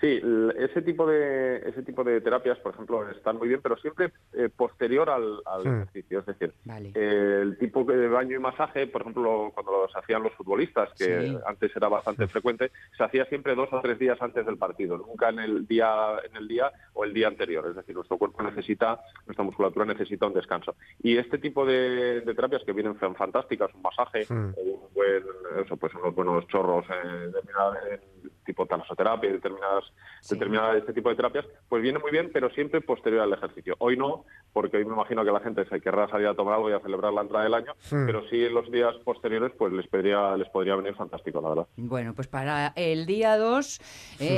[0.00, 0.20] Sí,
[0.56, 4.48] ese tipo de ese tipo de terapias, por ejemplo, están muy bien, pero siempre eh,
[4.48, 6.20] posterior al, al ejercicio.
[6.20, 6.92] Es decir, Vale.
[6.94, 11.20] eh, el tipo de baño y masaje, por ejemplo, cuando los hacían los futbolistas, que
[11.20, 11.38] Sí.
[11.44, 15.28] antes era bastante frecuente, se hacía siempre dos o tres días antes del partido, nunca
[15.28, 15.90] en el día
[16.24, 17.66] en el día o el día anterior.
[17.68, 20.76] Es decir, nuestro cuerpo necesita, nuestra musculatura necesita un descanso.
[21.02, 25.24] Y este tipo de, de terapias que vienen fan- fantásticas, un masaje, o un buen,
[25.62, 28.00] eso, pues unos buenos chorros, eh, determinada- en
[28.44, 29.84] tipo talasoterapia, determinadas,
[30.20, 30.34] Sí.
[30.34, 33.74] determinadas este tipo de terapias, pues viene muy bien, pero siempre posterior al ejercicio.
[33.78, 36.70] Hoy no, porque hoy me imagino que la gente se querrá salir a tomar algo
[36.70, 39.86] y a celebrar la entrada del año, pero sí en los días posteriores, pues les
[39.88, 41.66] podría, les podría venir fantástico, la verdad.
[41.76, 43.80] Bueno, pues para el día 2,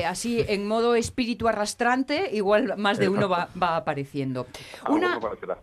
[0.06, 4.46] así en modo espíritu arrastrante, igual más de uno va, va apareciendo.
[4.88, 5.18] Una,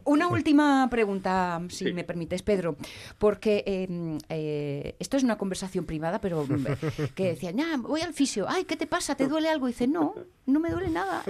[0.06, 1.94] una última pregunta, si Sí.
[1.94, 2.76] me permites, Pedro,
[3.18, 6.66] porque eh, eh, esto es una conversación privada, pero mm,
[7.16, 9.16] que decían, ya, voy al fisio, ay, ¿qué te pasa?
[9.16, 9.68] ¿Te duele algo?
[9.68, 10.09] Y dice, no,
[10.46, 11.24] no me duele nada.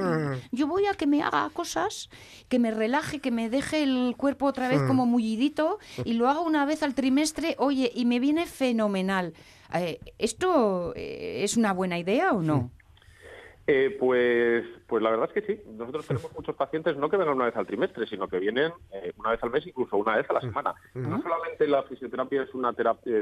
[0.51, 2.09] Yo voy a que me haga cosas,
[2.47, 6.41] que me relaje, que me deje el cuerpo otra vez como mullidito y lo hago
[6.41, 9.33] una vez al trimestre, oye, y me viene fenomenal.
[9.73, 12.71] Eh, ¿Esto eh, es una buena idea o no?
[13.71, 15.61] Eh, pues, pues la verdad es que sí.
[15.77, 19.13] Nosotros tenemos muchos pacientes no que vengan una vez al trimestre, sino que vienen eh,
[19.17, 20.73] una vez al mes, incluso una vez a la semana.
[20.95, 23.13] No solamente la fisioterapia es una terapia,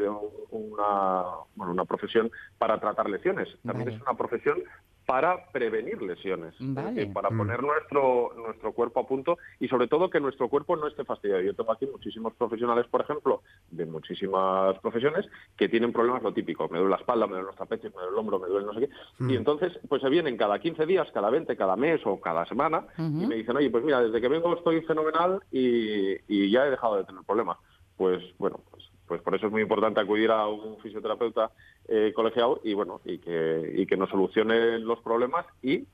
[0.52, 3.98] una, bueno, una profesión para tratar lesiones, también Vale.
[3.98, 4.64] es una profesión
[5.08, 6.92] para prevenir lesiones, Vale.
[6.92, 10.86] decir, para poner nuestro nuestro cuerpo a punto y sobre todo que nuestro cuerpo no
[10.86, 11.42] esté fastidiado.
[11.42, 13.42] Yo tengo aquí muchísimos profesionales, por ejemplo,
[13.72, 17.56] de muchísimas profesiones que tienen problemas lo típico, me duele la espalda, me duelen los
[17.56, 18.90] trapecios, me duele el hombro, me duele no sé qué,
[19.30, 22.86] y entonces pues se vienen cada 15 días, cada 20, cada mes o cada semana
[22.98, 26.70] y me dicen, oye, pues mira, desde que vengo estoy fenomenal y, y ya he
[26.70, 27.58] dejado de tener problemas.
[27.96, 31.52] Pues bueno, pues, pues por eso es muy importante acudir a un fisioterapeuta
[31.88, 35.86] eh, colegiado y bueno, y que, y que nos solucione los problemas y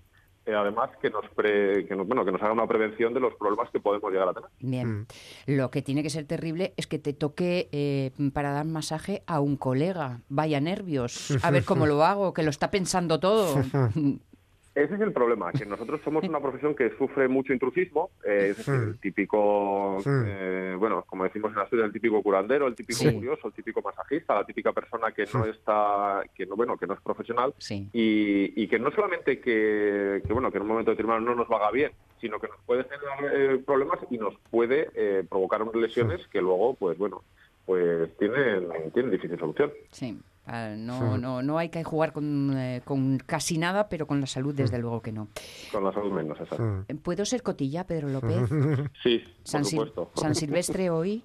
[0.46, 3.34] eh, además que nos, pre- que nos bueno que nos haga una prevención de los
[3.36, 4.50] problemas que podemos llegar a tener.
[4.60, 5.08] Bien.
[5.48, 9.40] Lo que tiene que ser terrible es que te toque eh, para dar masaje a
[9.40, 10.20] un colega.
[10.28, 11.32] Vaya nervios.
[11.44, 13.56] A ver cómo lo hago, que lo está pensando todo.
[14.76, 18.58] Ese es el problema, que nosotros somos una profesión que sufre mucho intrusismo, eh, es
[18.58, 23.14] decir, el típico, eh, bueno, como decimos en Asturias, el típico curandero, el típico Sí.
[23.14, 26.96] curioso, el típico masajista, la típica persona que no está, que no, bueno, que no
[26.96, 27.88] es profesional Sí.
[27.94, 31.52] y, y que no solamente que, que, bueno, que en un momento determinado no nos
[31.52, 35.76] haga bien, sino que nos puede generar eh, problemas y nos puede eh, provocar unas
[35.76, 37.22] lesiones que luego, pues bueno,
[37.68, 39.72] pues tienen, tienen difícil solución.
[39.92, 40.18] Sí.
[40.46, 44.28] Ah, no, no, no hay que jugar con, eh, con casi nada, pero con la
[44.28, 45.30] salud, desde luego que no.
[45.72, 46.84] Con la salud menos, esa.
[46.88, 48.50] Eh, ¿Puedo ser cotilla, Pedro López?
[49.04, 50.12] Sí, por Sil- supuesto.
[50.16, 51.24] San Silvestre hoy.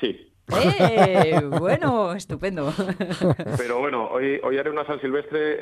[0.00, 0.32] Sí.
[0.54, 1.40] ¡Eh!
[1.58, 2.72] Bueno, estupendo.
[3.56, 5.56] Pero bueno, hoy, hoy haré una San Silvestre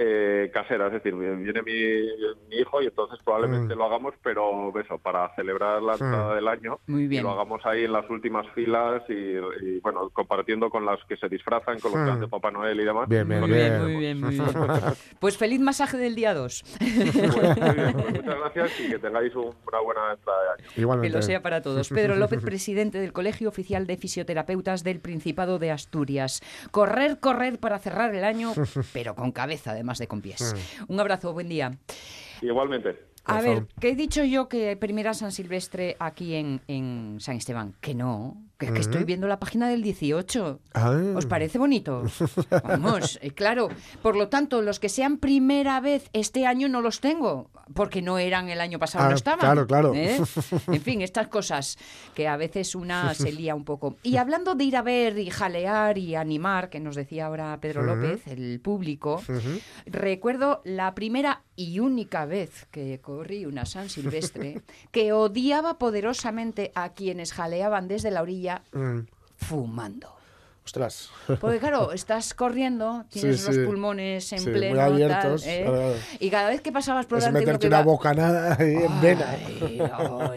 [0.45, 1.73] eh, casera, es decir, viene mi,
[2.49, 6.79] mi hijo y entonces probablemente lo hagamos, pero eso, para celebrar la entrada del año.
[6.87, 7.21] Muy bien.
[7.21, 11.17] Y lo hagamos ahí en las últimas filas y, y, bueno, compartiendo con las que
[11.17, 13.09] se disfrazan, con los que hacen Papá Noel y demás.
[13.09, 14.45] Bien, bien, Muy bien, muy bien, muy bien.
[15.19, 16.65] Pues feliz masaje del día 2.
[16.79, 20.71] Pues, muy bien, pues muchas gracias y que tengáis un- una buena entrada de año.
[20.75, 21.17] Que Igualmente.
[21.17, 21.89] lo sea para todos.
[21.89, 26.43] Pedro López, presidente del Colegio Oficial de Fisioterapeutas del Principado de Asturias.
[26.71, 28.53] Correr, correr para cerrar el año,
[28.93, 30.55] pero con cabeza además de con pies.
[30.89, 31.73] Un abrazo, buen día.
[32.43, 32.99] Igualmente.
[33.27, 37.75] A ver, ¿qué he dicho yo que primera San Silvestre aquí en, en San Esteban?
[37.81, 40.61] Que no, que es que estoy viendo la página del 18.
[40.75, 40.97] Ah.
[41.17, 42.03] ¿Os parece bonito?
[42.65, 43.69] Vamos, eh, claro.
[44.03, 48.19] Por lo tanto, los que sean primera vez este año no los tengo, porque no
[48.19, 49.41] eran el año pasado, Ah, no estaban.
[49.41, 49.93] claro, claro.
[49.95, 50.21] ¿eh?
[50.69, 51.77] En fin, estas cosas
[52.15, 53.97] que a veces una se lía un poco.
[54.03, 57.83] Y hablando de ir a ver y jalear y animar, que nos decía ahora Pedro
[57.83, 59.21] López, el público,
[59.87, 66.91] recuerdo la primera y única vez que corrí una San Silvestre que odiaba poderosamente a
[66.95, 69.01] quienes jaleaban desde la orilla Mm,
[69.37, 70.11] fumando.
[70.67, 71.11] Ostras.
[71.43, 73.63] Porque claro, estás corriendo, tienes Sí, los sí.
[73.67, 75.95] pulmones en Sí, muy pleno tal, abiertos, ¿eh?
[76.21, 79.27] y cada vez que pasabas por Es delante meterte una iba- bocanada ahí en vena.
[79.31, 79.79] Ay,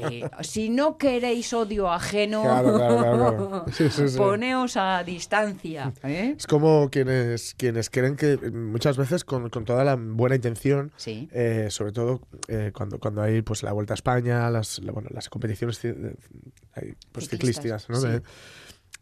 [0.03, 0.23] ay.
[0.41, 3.65] Si no queréis odio ajeno, Claro, claro, claro,
[4.17, 5.93] poneos a distancia.
[6.03, 6.35] ¿eh?
[6.37, 11.29] Es como quienes, quienes creen que muchas veces con, con toda la buena intención, Sí.
[11.31, 12.19] eh, sobre todo
[12.73, 15.79] cuando, cuando hay pues la Vuelta a España, las, la- bueno, las competiciones
[17.11, 17.97] pues, Ciclistas, ¿no?
[17.99, 18.07] sí.
[18.07, 18.21] De-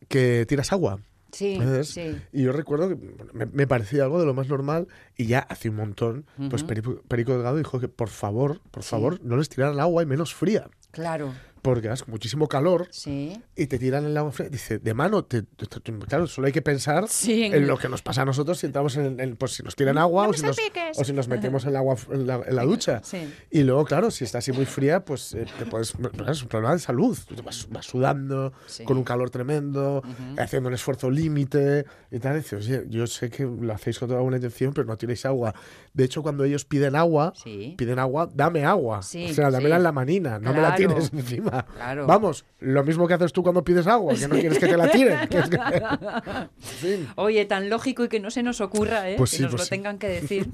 [0.08, 1.00] que tiras agua.
[1.32, 2.16] Sí, sí.
[2.32, 2.96] Y yo recuerdo que
[3.34, 6.64] me, me parecía algo de lo más normal y ya hace un montón, pues.
[6.64, 8.90] Perico, Perico Delgado dijo que por favor, por Sí.
[8.92, 11.34] favor, no les tiraran agua y menos fría, Claro,
[11.66, 13.42] porque es muchísimo calor sí.
[13.56, 14.50] y te tiran el agua fría.
[14.50, 17.78] Dice, de mano, te- te- te- claro, solo hay que pensar Sí, en- en lo
[17.78, 20.30] que nos pasa a nosotros si entramos en, en- pues si nos tiran agua No
[20.30, 20.58] o, si nos,
[20.96, 23.02] o si nos metemos en el agua en la, en la ducha.
[23.04, 23.18] Sí.
[23.50, 25.94] Y luego, claro, si está así muy fría, pues eh, te puedes,
[26.30, 27.18] es un problema de salud.
[27.44, 28.54] Vas, vas sudando,
[28.86, 30.04] con un calor tremendo,
[30.38, 32.34] haciendo un esfuerzo límite y tal.
[32.36, 35.26] Y dices, oye, yo sé que lo hacéis con toda buena intención, pero no tiréis
[35.26, 35.54] agua.
[35.94, 37.34] De hecho, cuando ellos piden agua,
[37.78, 39.00] piden agua, dame agua.
[39.00, 41.55] O sea, dámela en la manina, no me la tires encima.
[41.64, 42.08] Claro.
[42.08, 44.90] Vamos, lo mismo que haces tú cuando pides agua, que no quieres que te la
[44.90, 45.28] tiren.
[45.30, 47.08] que es que- En fin.
[47.16, 49.16] Oye, tan lógico y que no se nos ocurra, ¿eh?
[49.18, 49.70] Pues que sí, nos pues lo sí.
[49.70, 50.50] tengan que decir.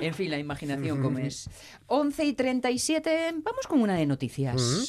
[0.00, 1.48] En fin, la imaginación como es.
[1.86, 4.86] 11 y 37, vamos con una de noticias.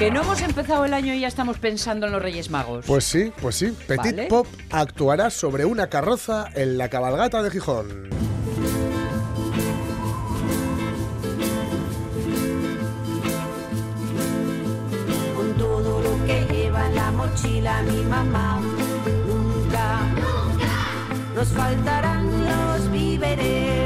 [0.00, 2.86] Que no hemos empezado el año y ya estamos pensando en los Reyes Magos.
[2.86, 3.76] Pues sí, pues sí.
[3.86, 4.26] Petit Vale.
[4.28, 8.08] Pop actuará sobre una carroza en la cabalgata de Gijón.
[15.36, 18.58] con todo lo que lleva en la mochila mi mamá.
[19.28, 20.00] Nunca,
[21.34, 23.79] nos faltarán los víveres.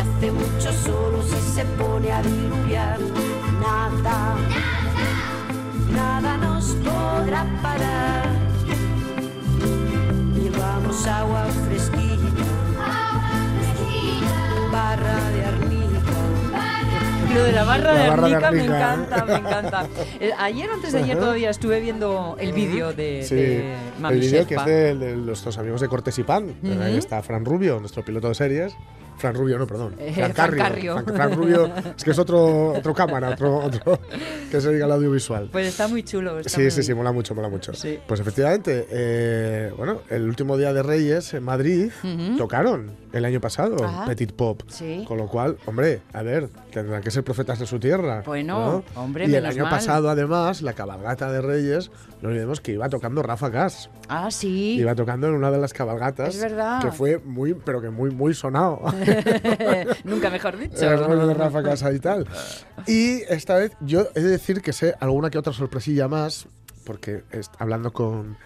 [0.00, 2.98] Hace mucho solo si se pone a diluviar.
[3.60, 4.36] Nada,
[5.92, 8.28] nada nos podrá parar.
[10.34, 12.44] Llevamos agua fresquita,
[14.72, 16.00] barra de arnica.
[17.34, 18.64] Lo de la barra, La de, barra de arnica me ¿eh?
[18.64, 19.86] encanta, me encanta.
[20.20, 24.16] Eh, ayer o antes de ayer todavía estuve viendo el vídeo de, Sí, de Mami
[24.16, 26.54] el vídeo que es de, de nuestros amigos de Cortes y Pan.
[26.82, 28.74] Ahí está Fran Rubio, nuestro piloto de series.
[29.20, 29.94] Fran Rubio, no, perdón.
[29.98, 30.62] Eh, Fran Fran Carrio.
[30.62, 30.94] Carrio.
[31.02, 34.00] Fran, Fran Rubio, es que es otro, otro cámara, otro, otro
[34.50, 35.48] que se dedica al audiovisual.
[35.52, 36.38] Pues está muy chulo.
[36.38, 37.74] está Sí, muy- sí, sí, mola mucho, mola mucho.
[37.74, 37.98] Sí.
[38.06, 41.90] Pues efectivamente, eh, bueno, el último día de Reyes en Madrid
[42.38, 44.06] tocaron el año pasado Ajá.
[44.06, 44.62] Petit Pop.
[44.68, 45.04] Sí.
[45.06, 48.22] Con lo cual, hombre, a ver, tendrán que ser profetas de su tierra.
[48.24, 49.00] Bueno, ¿no?
[49.02, 49.72] hombre, Y el menos año mal.
[49.72, 51.90] pasado, además, la cabalgata de Reyes,
[52.22, 53.90] no olvidemos que iba tocando Rafa Gas.
[54.08, 54.76] Ah, sí.
[54.78, 56.34] Iba tocando en una de las cabalgatas.
[56.34, 56.80] Es verdad.
[56.82, 58.80] Que fue muy, pero que muy, muy sonado.
[60.04, 60.90] Nunca mejor dicho.
[60.90, 62.26] el rollo de Rafa Casa y tal.
[62.86, 66.46] Y esta vez yo he de decir que sé alguna que otra sorpresilla más,
[66.84, 67.22] porque
[67.58, 68.36] hablando con,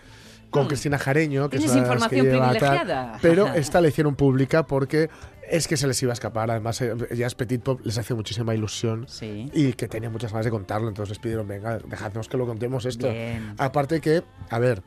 [0.54, 1.72] con Cristina Jareño, que es Mm.
[1.72, 3.18] Que información tal, privilegiada.
[3.20, 5.10] pero esta la hicieron pública porque
[5.50, 6.50] es que se les iba a escapar.
[6.50, 9.06] Además, eh, ya es Petit Pop, les hace muchísima ilusión.
[9.08, 9.50] Sí.
[9.52, 12.84] Y que tenía muchas ganas de contarlo, entonces les pidieron, venga, dejadnos que lo contemos
[12.86, 13.10] esto.
[13.10, 13.54] Bien.
[13.58, 14.82] Aparte que, a ver,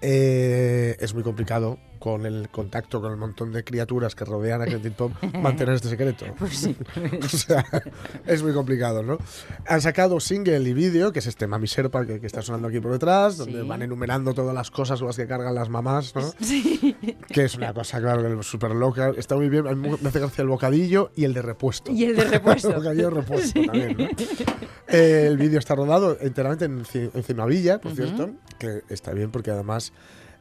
[0.00, 4.64] eh, es muy complicado con el contacto con el montón de criaturas que rodean a
[4.66, 6.26] Petit Pop mantener este secreto.
[6.38, 6.76] Pues sí.
[7.24, 7.64] o sea,
[8.26, 9.18] es muy complicado, ¿no?
[9.66, 12.80] Han sacado single y vídeo, que es este Mami Sherpa que, que está sonando aquí
[12.80, 13.66] por detrás, donde Sí.
[13.68, 16.22] van enumerando todas las cosas con las que cargan las mamás, ¿no?
[16.40, 16.96] Sí.
[17.28, 19.12] Que es una cosa, claro, súper loca.
[19.16, 21.90] Está muy bien, me hace gracia el bocadillo y el de repuesto.
[21.92, 22.68] Y el de repuesto.
[22.70, 24.08] el bocadillo de repuesto también, ¿no?
[24.86, 29.92] El vídeo está rodado enteramente en, en Cinovilla, por cierto, que está bien porque además,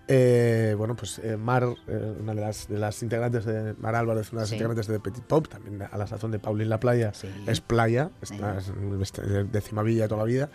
[0.07, 4.31] eh, bueno, pues eh, Mar, eh, una de las, de las integrantes de Mar Álvarez,
[4.31, 4.55] una de las Sí.
[4.55, 7.27] integrantes de Petit Pop, también a la sazón de Paulín La Playa, Sí.
[7.45, 8.71] es playa, está, es
[9.51, 10.49] de Cimavilla toda la vida.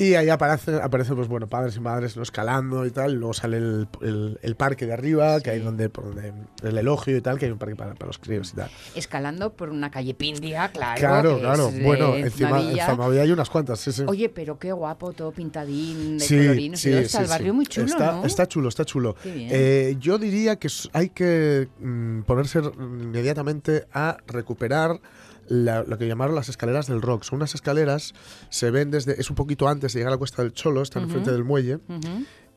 [0.00, 2.22] Y ahí aparece, aparece, pues bueno, padres y madres ¿no?
[2.22, 3.14] escalando y tal.
[3.14, 6.32] Luego sale el, el- el parque de arriba, que hay donde, por donde
[6.62, 8.70] el elogio y tal, que hay un parque para, para los críos y tal.
[8.94, 10.98] Escalando por una calle Pindia, claro.
[11.00, 11.72] Claro, claro.
[11.82, 12.86] Bueno, encima en Mavilla.
[12.86, 14.04] Zamavilla hay unas cuantas, sí, sí.
[14.06, 16.96] Oye, pero qué guapo, todo pintadín, de Sí, colorinos y sí.
[16.96, 18.24] Está el barrio muy chulo, está, ¿no?
[18.24, 19.16] Está chulo, está chulo.
[19.24, 25.00] Eh, yo diría que hay que mm, ponerse inmediatamente a recuperar
[25.48, 27.22] la- lo que llamaron las escaleras del rock.
[27.24, 28.14] Son unas escaleras,
[28.50, 31.02] se ven desde, es un poquito antes de llegar a la Cuesta del Cholo, están
[31.04, 31.78] enfrente del muelle,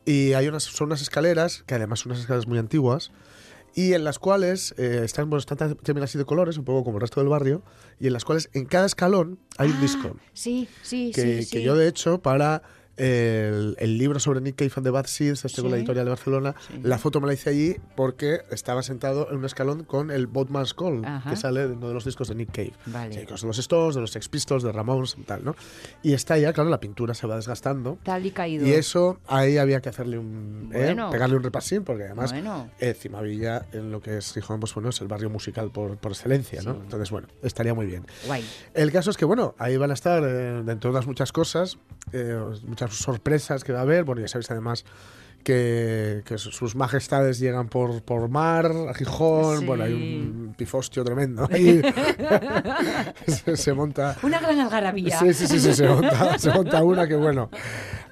[0.06, 3.12] y hay unas, son unas escaleras, que además son unas escaleras muy antiguas,
[3.74, 6.98] y en las cuales eh, están, bueno, están también así de colores, un poco como
[6.98, 7.64] el resto del barrio,
[8.00, 10.18] y en las cuales en cada escalón hay un Ah, disco.
[10.34, 11.44] Sí, sí, que, sí.
[11.44, 11.52] sí.
[11.52, 12.64] que yo de hecho para
[12.98, 15.82] el, el libro sobre Nick Cave and the Bad Seeds, este con la Sí.
[15.82, 16.80] editorial de Barcelona, Sí.
[16.84, 20.74] la foto me la hice allí porque estaba sentado en un escalón con el Boatman's
[20.74, 21.30] Call, Ajá.
[21.30, 22.74] que sale de uno de los discos de Nick Cave.
[22.88, 23.14] Vale.
[23.14, 25.56] Sí, de los Stones, de los Sex Pistols, de Ramones y tal, ¿no?
[26.04, 27.98] Y está ya, claro, la pintura se va desgastando.
[28.04, 28.66] Tal y caído.
[28.68, 30.70] Y eso, ahí había que hacerle un.
[30.74, 30.86] ¿eh?
[30.86, 31.10] Bueno.
[31.10, 32.70] pegarle un repasín, porque además, Bueno.
[32.80, 36.12] eh, Cimavilla, en lo que es Gijón, pues bueno, es el barrio musical por, por
[36.12, 36.72] excelencia, ¿no?
[36.72, 38.06] Entonces, bueno, estaría muy bien.
[38.28, 38.44] Guay.
[38.74, 41.78] El caso es que, bueno, ahí van a estar, eh, dentro de las muchas cosas,
[42.14, 44.04] eh, muchas sorpresas que va a haber.
[44.04, 44.86] Bueno, ya sabéis además
[45.42, 49.60] que, que sus- majestades llegan por, por mar, a Gijón.
[49.60, 49.66] Sí.
[49.66, 51.48] Bueno, hay un pifostio tremendo.
[51.52, 51.82] Ahí
[53.28, 54.16] se, se monta.
[54.24, 55.20] Una gran algarabía.
[55.20, 57.50] Sí, sí, sí, sí, se monta, se monta una que bueno.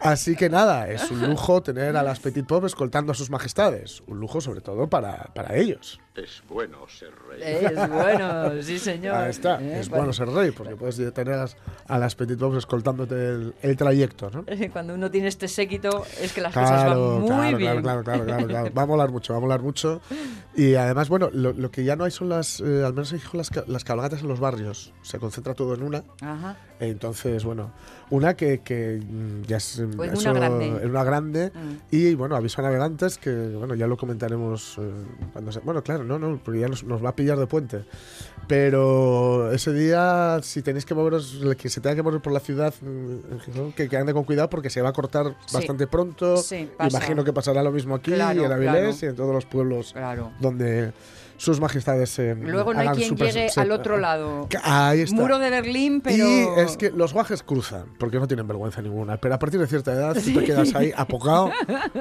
[0.02, 4.02] Así que nada, es un lujo tener a las Petit Pop escoltando a sus majestades.
[4.08, 6.00] Un lujo sobre todo para, para ellos.
[6.16, 7.42] Es bueno ser rey.
[7.66, 9.16] Es bueno, sí, señor.
[9.16, 10.04] Ahí está, Eh, es bueno.
[10.06, 13.76] bueno ser rey, porque puedes tener a las, a las Petit Pops escoltándote el, el
[13.76, 14.46] trayecto, ¿no?
[14.74, 17.82] Cuando uno tiene este séquito, es que las cosas Claro, van muy claro, bien.
[17.82, 18.74] claro, claro, claro, claro.
[18.78, 20.02] Va a molar mucho, va a molar mucho.
[20.56, 23.20] Y además, bueno, lo, lo que ya no hay son las, eh, al menos en
[23.20, 24.94] Gijón, las, las cabalgatas en los barrios.
[25.02, 26.04] Se concentra todo en una.
[26.22, 26.58] Ajá.
[26.80, 27.72] Entonces, bueno,
[28.12, 30.70] una que, que mm, ya es, mm, Pues una grande.
[30.86, 31.52] una grande.
[31.54, 31.76] Mm.
[31.92, 34.92] Y bueno, aviso a navegantes que, bueno, ya lo comentaremos eh,
[35.34, 35.60] cuando se.
[35.60, 37.86] Bueno, claro, no, no, porque ya nos, nos va a pillar de puente.
[38.48, 42.74] Pero ese día, si tenéis que moveros, que se tenga que mover por la ciudad,
[43.76, 45.56] que, que ande con cuidado porque se va a cortar Sí.
[45.56, 46.38] bastante pronto.
[46.38, 46.98] Sí, pasa.
[46.98, 48.98] Imagino que pasará lo mismo aquí Claro, y en Avilés claro.
[49.02, 50.32] y en todos los pueblos Claro.
[50.40, 50.94] donde
[51.40, 54.48] sus majestades eh, Luego no hay quien su pres- llegue se- al otro lado.
[54.50, 55.16] Que- Ahí está.
[55.16, 56.18] Muro de Berlín, pero.
[56.30, 59.18] Y es que los guajes cruzan, porque no tienen vergüenza ninguna.
[59.18, 61.50] Pero a partir de cierta edad tú te quedas ahí apocado,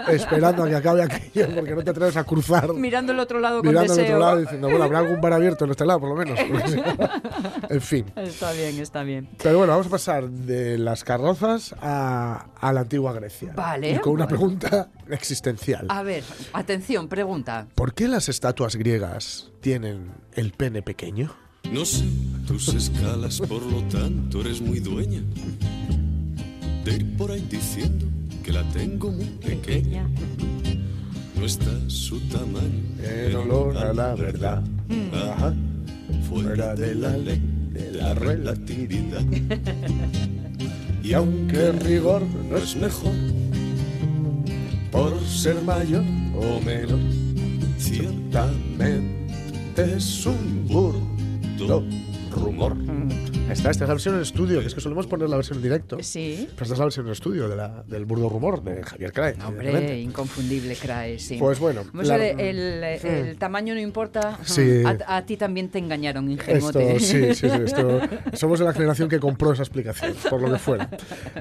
[0.08, 2.72] esperando a que acabe aquello, porque no te atreves a cruzar.
[2.74, 4.16] Mirando el otro lado con Mirando al deseo.
[4.16, 6.38] otro lado diciendo, bueno, habrá algún bar abierto en este lado, por lo menos.
[7.70, 8.04] en fin.
[8.16, 9.28] Está bien, está bien.
[9.42, 13.52] Pero bueno, vamos a pasar de las carrozas a, a la antigua Grecia.
[13.54, 14.36] Vale, Y con una bueno.
[14.38, 15.86] pregunta existencial.
[15.88, 17.66] A ver, atención, pregunta.
[17.74, 21.34] ¿Por qué las estatuas griegas tienen el pene pequeño?
[21.72, 22.04] No sé
[22.46, 25.22] tus escalas, por lo tanto eres muy dueña
[26.84, 28.06] de ir por ahí diciendo
[28.42, 30.08] que la tengo muy pequeña.
[31.36, 34.62] No está su tamaño En honor a la verdad.
[35.12, 35.54] Ajá.
[36.28, 37.40] fuera de la ley
[37.72, 39.22] de la relatividad.
[41.00, 43.12] Y aunque en rigor no es mejor
[44.90, 46.98] por ser mayor o menor,
[47.78, 49.16] ciertamente
[49.96, 51.82] es un burdo
[52.38, 52.76] rumor.
[53.50, 55.62] Esta, esta es la versión en estudio, que es que solemos poner la versión en
[55.62, 55.96] directo.
[56.02, 56.46] Sí.
[56.50, 59.36] Pero esta es la versión en estudio de la- del burdo rumor de Javier Crae.
[59.46, 61.36] Hombre, inconfundible, CRAE, sí.
[61.38, 64.38] Pues bueno, la- el, el tamaño no importa.
[64.44, 64.82] Sí.
[64.84, 66.96] A, a ti también te engañaron, ingenuote.
[66.96, 67.46] Esto, sí, sí, sí.
[67.46, 68.00] Esto,
[68.34, 70.90] somos de la generación que compró esa explicación, por lo que fuera.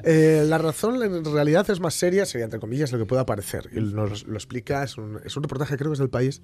[0.02, 3.68] Eh, la razón en realidad es más seria, sería entre comillas lo que pueda parecer.
[3.72, 6.40] Y nos lo explica, es un, es un reportaje, creo que es del país.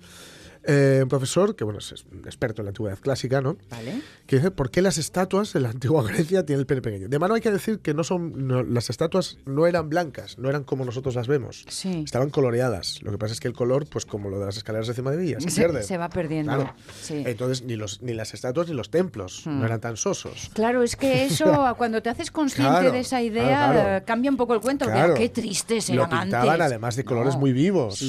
[0.66, 3.56] Eh, un profesor que bueno es un experto en la antigüedad clásica, ¿no?
[3.70, 4.02] ¿Vale?
[4.26, 7.08] que dice por qué las estatuas en la antigua Grecia tienen el pene pequeño.
[7.08, 10.48] De mano hay que decir que no son no- las estatuas no eran blancas, no
[10.48, 11.66] eran como nosotros las vemos.
[11.68, 12.02] Sí.
[12.04, 13.02] Estaban coloreadas.
[13.02, 15.10] Lo que pasa es que el color, pues como lo de las escaleras de cima
[15.10, 15.82] de Villa, se, Se, pierde.
[15.82, 16.54] se va perdiendo.
[16.54, 16.74] Claro.
[17.02, 17.14] Sí.
[17.22, 17.26] Hmm.
[17.28, 20.50] Entonces ni los ni las estatuas ni los templos no eran tan sosos.
[20.54, 24.38] Claro, es que eso, cuando te haces consciente Claro, de esa idea, claro, cambia un
[24.38, 24.86] poco el cuento.
[24.86, 26.66] porque, qué tristes Lo eran pintaban antes.
[26.66, 27.40] además de colores No.
[27.40, 28.00] muy vivos.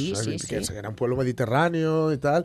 [0.71, 2.44] Era un pueblo mediterráneo y tal.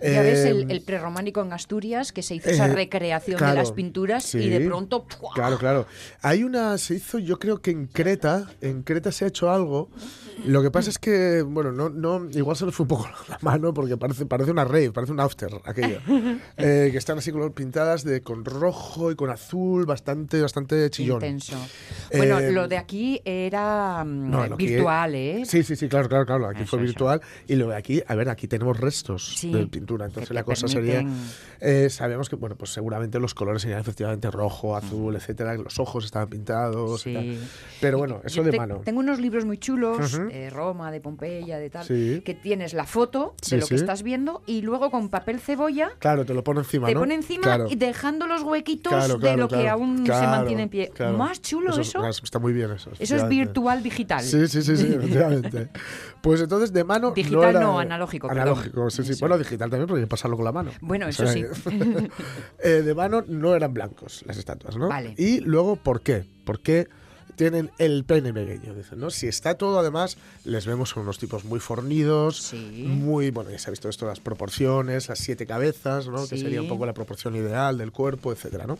[0.00, 3.54] Ya ves Eh, el, el prerrománico en Asturias, que se hizo esa eh, recreación claro,
[3.54, 4.38] de las pinturas sí.
[4.38, 5.04] y de pronto.
[5.06, 5.30] ¡pua!
[5.34, 5.86] Claro, claro.
[6.22, 9.88] Hay una, se hizo, yo creo que en Creta, en Creta se ha hecho algo.
[10.46, 13.38] Lo que pasa es que, bueno, no, no, igual se nos fue un poco la
[13.42, 15.98] mano porque parece, parece una rave, parece un after aquello.
[16.56, 21.16] Eh, que están así color pintadas de con rojo y con azul, bastante, bastante chillón.
[21.16, 21.56] Intenso.
[22.16, 25.42] Bueno, Eh, lo de aquí era mm, No, que- virtual, ¿eh?
[25.44, 26.46] Sí, sí, sí, claro, claro, claro.
[26.48, 26.86] Aquí Eso, fue eso.
[26.86, 27.20] virtual.
[27.46, 30.06] Y lo de aquí, a ver, aquí tenemos restos Sí, de pintura.
[30.06, 31.04] Entonces la cosa permiten- sería.
[31.60, 35.54] eh, sabemos que, bueno, pues seguramente los colores serían efectivamente rojo, azul, etcétera.
[35.54, 37.06] Los ojos estaban pintados.
[37.06, 37.14] y Sí.
[37.14, 37.38] tal.
[37.80, 38.80] Pero bueno, eso Yo de te- mano.
[38.84, 40.28] Tengo unos libros muy chulos, Ujú.
[40.28, 42.22] de Roma, de Pompeya, de tal, Sí.
[42.24, 45.90] que tienes la foto Sí, de lo que estás viendo y luego con papel cebolla
[45.98, 47.00] Claro, te lo pone encima, te ¿no?
[47.00, 47.66] pone encima Claro.
[47.70, 50.92] y dejando los huequitos Claro, de claro, lo que aún se mantiene en pie.
[51.16, 52.06] Más chulo eso.
[52.06, 52.90] es- Está muy bien eso.
[52.98, 54.22] Eso es virtual digital.
[54.22, 55.68] Sí, sí, sí, sí, efectivamente.
[56.22, 57.12] Pues entonces de mano.
[57.12, 58.42] Digital no, era- no, analógico, perdón.
[58.42, 59.12] Analógico, sí, sí.
[59.12, 59.20] Eso.
[59.20, 60.70] Bueno, digital también porque hay que pasarlo con la mano.
[60.80, 61.44] Bueno, O eso sí.
[62.62, 64.88] eh, de mano no eran blancos las estatuas, ¿no?
[64.88, 65.14] Vale.
[65.16, 66.24] Y luego, ¿por qué?
[66.44, 66.88] ¿Por qué
[67.36, 68.74] tienen el pene pequeño?
[68.74, 69.10] Dicen, ¿no?
[69.10, 72.84] Si está todo, además, les vemos son unos tipos muy fornidos, Sí.
[72.88, 76.26] muy, bueno, ya se ha visto esto, las proporciones, las siete cabezas, ¿no?
[76.26, 78.76] Que sería un poco la proporción ideal del cuerpo, etcétera, ¿no?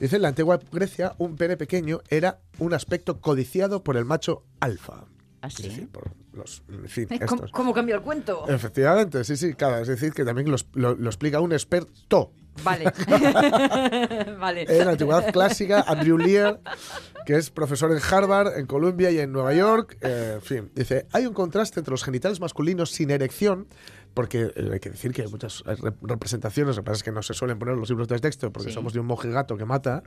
[0.00, 4.44] Dice, en la antigua Grecia, un pene pequeño era un aspecto codiciado por el macho
[4.60, 5.04] alfa.
[5.42, 5.62] ¿Ah, Es sí?
[5.64, 7.50] decir, por los, en fin, ¿Cómo, estos.
[7.52, 8.46] cómo cambia el cuento?
[8.48, 9.78] Efectivamente, sí, sí, claro.
[9.78, 12.32] Es decir, que también los- lo, lo explica un experto
[12.64, 12.84] Vale.
[14.38, 14.66] vale.
[14.68, 16.60] en la antigüedad clásica, Andrew Lear,
[17.24, 19.96] que es profesor en Harvard, en Columbia y en Nueva York.
[20.00, 23.66] eh, en fin, dice, hay un contraste entre los genitales masculinos sin erección,
[24.14, 27.12] porque eh, hay que decir que hay muchas rep- representaciones, lo que pasa es que
[27.12, 28.74] no se suelen poner los libros de texto porque Sí.
[28.74, 30.02] somos de un monje gato que mata.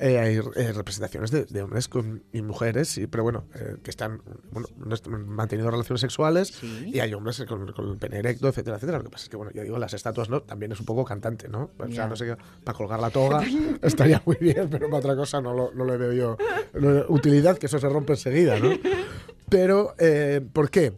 [0.00, 3.90] Eh, hay eh, representaciones de, de hombres con- y mujeres, sí, pero bueno, eh, que
[3.90, 6.90] están bueno, no est- manteniendo relaciones sexuales Sí.
[6.94, 8.98] y hay hombres con, con el pene erecto, etcétera, etcétera.
[8.98, 11.04] Lo que pasa es que, bueno, ya digo, las estatuas no, también es un poco
[11.04, 11.70] cantante, ¿no?
[11.78, 12.06] O sea, Ya.
[12.08, 13.42] no sé, para colgar la toga
[13.82, 16.36] estaría muy bien, pero para otra cosa no, lo, no le veo yo
[17.08, 18.70] utilidad, que eso se rompe enseguida, ¿no?
[19.48, 20.92] Pero, eh, ¿por qué?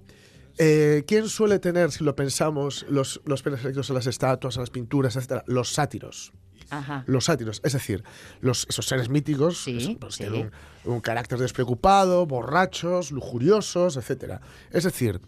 [0.58, 4.62] Eh, ¿Quién suele tener, si lo pensamos, los, los penes erectos en las estatuas, en
[4.62, 5.44] las pinturas, etcétera?
[5.46, 6.32] Los sátiros
[6.70, 7.04] Ajá.
[7.06, 8.02] los sátiros, es decir,
[8.40, 10.24] los, esos seres míticos Sí, que pues, sí.
[10.24, 10.50] tienen
[10.84, 14.40] un, un carácter despreocupado, borrachos, lujuriosos, etcétera.
[14.70, 15.20] Es decir,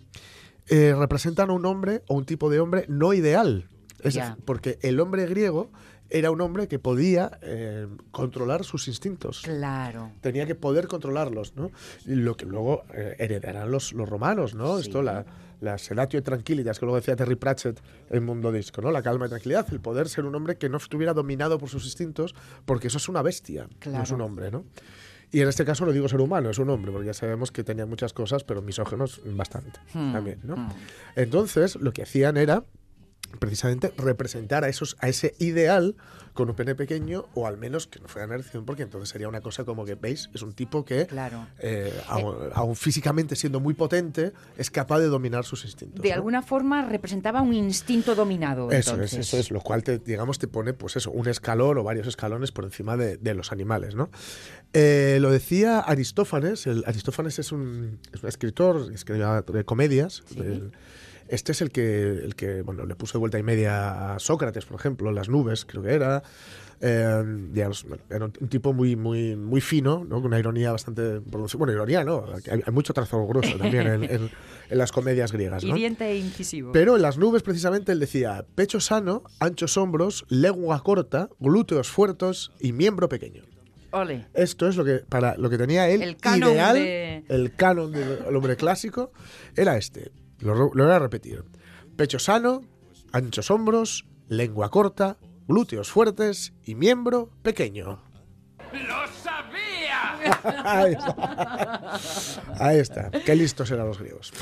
[0.68, 3.68] eh, representan a un hombre o un tipo de hombre no ideal.
[4.00, 5.70] Es decir, porque el hombre griego
[6.10, 9.42] era un hombre que podía eh, controlar sus instintos.
[9.42, 10.12] Claro.
[10.20, 11.70] Tenía que poder controlarlos, ¿no?
[12.06, 14.76] Lo que luego eh, heredarán los, los romanos, ¿no?
[14.78, 14.88] Sí.
[14.88, 15.26] Esto, la,
[15.60, 17.80] la sedatio y tranquilitas, que luego decía Terry Pratchett
[18.10, 18.90] en Mundo Disco, ¿no?
[18.90, 21.84] La calma y tranquilidad, el poder ser un hombre que no estuviera dominado por sus
[21.84, 22.34] instintos,
[22.64, 24.14] porque eso es una bestia, no es Claro.
[24.14, 24.64] un hombre, ¿no?
[25.30, 27.62] Y en este caso no digo ser humano, es un hombre, porque ya sabemos que
[27.62, 30.56] tenía muchas cosas, pero misógenos bastante Hmm, también, ¿no?
[30.56, 30.68] hmm.
[31.16, 32.64] Entonces, lo que hacían era
[33.38, 35.96] precisamente representar a, esos, a ese ideal
[36.34, 39.28] con un pene pequeño o al menos que no fuera una erección porque entonces sería
[39.28, 40.30] una cosa como que, ¿veis?
[40.32, 41.46] Es un tipo que, Claro.
[41.58, 46.00] eh, aun, aun físicamente siendo muy potente, es capaz de dominar sus instintos.
[46.00, 46.14] De ¿no?
[46.14, 48.70] alguna forma representaba un instinto dominado.
[48.70, 49.18] Eso entonces.
[49.18, 52.06] es, eso es, lo cual te, digamos, te pone, pues eso, un escalón o varios
[52.06, 54.08] escalones por encima de, de los animales, ¿no?
[54.74, 60.22] Eh, lo decía Aristófanes, el, Aristófanes es un, es un escritor, escribía comedias.
[60.36, 60.70] el-
[61.28, 64.64] este es el que, el que, bueno, le puso de vuelta y media a Sócrates,
[64.64, 66.22] por ejemplo, en las nubes, creo que era.
[66.80, 67.22] Eh,
[67.88, 70.16] bueno, era un, tipo muy, muy, muy fino, ¿no?
[70.16, 71.18] con una ironía bastante.
[71.18, 72.24] Bueno, ironía, ¿no?
[72.50, 74.30] Hay, hay mucho trazo grueso también en, en-
[74.70, 75.74] en las comedias griegas, ¿no?
[75.74, 76.70] Hiriente e incisivo.
[76.72, 82.50] Pero en las nubes, precisamente, él decía pecho sano, anchos hombros, lengua corta, glúteos fuertes
[82.60, 83.42] y miembro pequeño.
[83.90, 84.26] Ole.
[84.34, 87.90] Esto es lo que para lo que tenía él El canon ideal, de- el canon
[87.90, 89.10] del hombre clásico,
[89.56, 90.12] era este.
[90.40, 91.44] Lo, voy a repetir.
[91.96, 92.62] Pecho sano,
[93.12, 98.02] anchos hombros, lengua corta, glúteos fuertes y miembro pequeño.
[100.64, 101.98] Ahí está.
[102.58, 103.10] Ahí está.
[103.10, 104.32] Qué listos eran los griegos.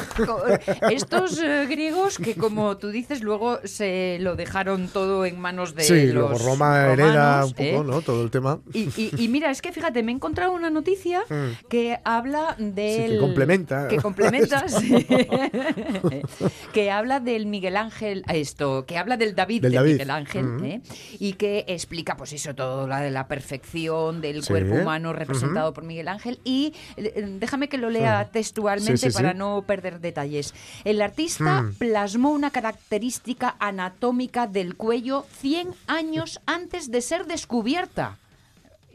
[0.91, 5.85] Estos eh, griegos que, como tú dices, luego se lo dejaron todo en manos de
[5.85, 7.85] sí, los luego Roma hereda romanos, un poco, ¿eh?
[7.95, 8.03] ¿no?
[8.03, 8.59] Todo el tema.
[8.72, 11.22] Y, y- y mira, es que fíjate, me he encontrado una noticia
[11.68, 13.12] que habla del...
[13.12, 13.89] que complementa.
[13.89, 15.07] Que complementa, sí.
[16.72, 19.93] que habla del Miguel Ángel, esto, que habla del David Del de David.
[19.93, 20.64] Miguel Ángel, Mm.
[20.64, 20.81] ¿eh?
[21.18, 24.49] y que explica, pues eso, todo la de la perfección del Sí.
[24.51, 26.39] cuerpo humano representado por Miguel Ángel.
[26.45, 29.17] Y eh, déjame que lo lea textualmente Sí, sí, sí.
[29.17, 30.55] para no perder detalles.
[30.85, 31.75] El artista Mm.
[31.75, 38.19] plasmó una característica anatómica del cuello 100 años antes de ser descubierta.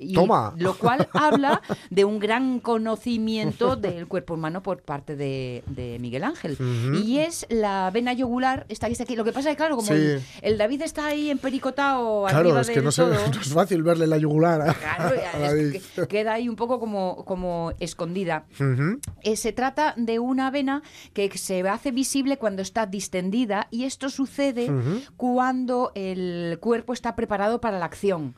[0.03, 0.53] Y Toma.
[0.57, 6.23] Lo cual habla de un gran conocimiento del cuerpo humano por parte de, de Miguel
[6.23, 6.57] Ángel.
[7.05, 9.15] Y es la vena yugular, está aquí.
[9.15, 9.93] Lo que pasa es que, claro, como Sí.
[9.93, 13.83] el, el David está ahí empericotado Claro, arriba es que no, se- no es fácil
[13.83, 14.61] verle la yugular.
[14.61, 18.45] a- claro, a es que queda ahí un poco como, como escondida.
[19.23, 20.81] Eh, se trata de una vena
[21.13, 24.71] que se hace visible cuando está distendida y esto sucede
[25.17, 28.35] cuando el cuerpo está preparado para la acción.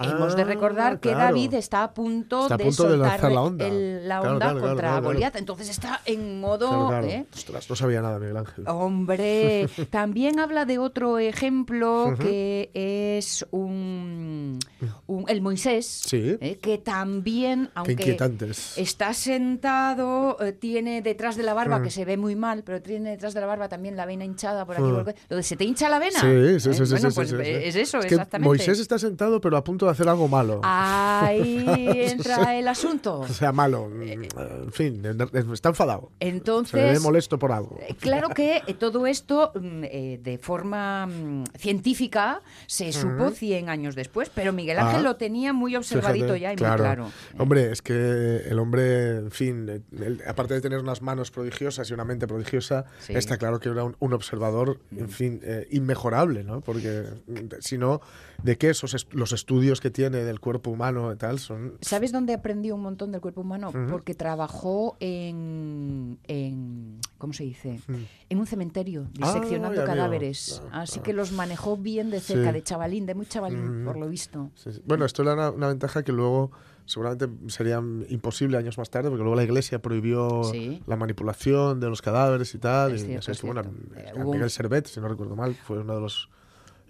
[0.00, 1.24] Hemos de Ah, recordar que claro.
[1.24, 3.66] David está a punto Está a de punto de soltar la onda.
[3.66, 5.00] el- la onda claro, claro, contra.
[5.00, 5.36] Goliat.
[5.36, 6.92] Entonces está en modo...
[7.02, 7.26] ¿eh?
[7.34, 8.64] Ostras, no sabía nada, Miguel Ángel.
[8.68, 14.58] Hombre, también habla de otro ejemplo que es un,
[15.06, 16.36] un- el Moisés, Sí.
[16.40, 18.16] eh, que también, aunque
[18.76, 23.10] está sentado, eh, tiene detrás de la barba, que se ve muy mal, pero tiene
[23.10, 24.84] detrás de la barba también la vena hinchada por aquí.
[24.84, 24.94] Mm.
[24.94, 25.20] por aquí.
[25.28, 26.20] Lo de se te hincha la vena.
[26.20, 26.84] Sí, sí, sí.
[26.90, 28.48] Bueno, pues es eso, que exactamente.
[28.48, 30.60] Moisés está sentado, pero a punto de hacer algo malo.
[30.64, 31.64] Ahí
[32.10, 33.20] entra el asunto.
[33.20, 33.88] O sea, malo.
[33.88, 34.02] mm,
[34.64, 35.02] En fin,
[35.52, 36.10] está enfadado.
[36.18, 37.78] Se le Entonces, molesto por algo.
[37.80, 43.68] Eh, Claro que eh, todo esto mm, eh, de forma mm, científica se supo 100
[43.68, 47.06] años después, pero Miguel Ángel Ah, lo tenía muy observadito Fíjate, ya y muy claro.
[47.08, 51.30] Eh, Hombre, es que el hombre, en fin, eh, él, aparte de tener unas manos
[51.30, 53.14] prodigiosas y una mente prodigiosa, Sí.
[53.14, 56.60] está claro que era un, un observador, en fin, eh, inmejorable, ¿no?
[56.60, 58.00] Porque mm, si no,
[58.42, 61.74] ¿de qué esos est- los estudios que tiene del cuerpo humano y tal son...
[61.80, 63.72] ¿Sabes dónde aprendió un montón del cuerpo humano?
[63.90, 67.80] Porque trabajó en, en- ¿cómo se dice?
[68.28, 69.86] En un cementerio, Ah, diseccionando veo.
[69.86, 70.62] cadáveres.
[70.70, 71.02] Ah, Así ah.
[71.02, 72.52] que los manejó bien de cerca, Sí.
[72.54, 74.50] de chavalín, de muy chavalín, por lo visto.
[74.54, 74.82] Sí, sí.
[74.86, 76.50] Bueno, esto era una, una ventaja que luego
[76.86, 77.76] seguramente sería
[78.08, 80.82] imposible años más tarde, porque luego la iglesia prohibió Sí.
[80.86, 82.94] la manipulación de los cadáveres y tal.
[82.94, 83.62] Y, cierto, sabes es que, bueno.
[83.96, 86.28] Eh, un- Miguel Servet, si no recuerdo mal, fue uno de los,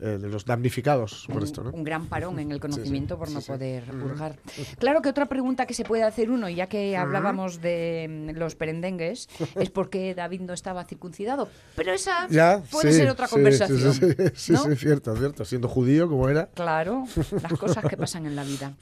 [0.01, 1.71] eh, de los damnificados por un, esto, ¿no?
[1.71, 3.53] un gran parón en el conocimiento por sí, no sí.
[3.53, 4.37] poder hurgar.
[4.79, 8.55] Claro que otra pregunta que se puede hacer uno, ya que hablábamos de mm, los
[8.55, 11.49] perendengues, es por qué David no estaba circuncidado.
[11.77, 13.93] Pero esa Ya, puede sí, ser otra sí, conversación.
[13.95, 14.65] Sí, sí, sí, sí, ¿no?
[14.65, 15.45] sí, cierto, cierto.
[15.45, 16.47] Siendo judío como era.
[16.55, 17.05] Claro,
[17.43, 18.73] las cosas que pasan en la vida.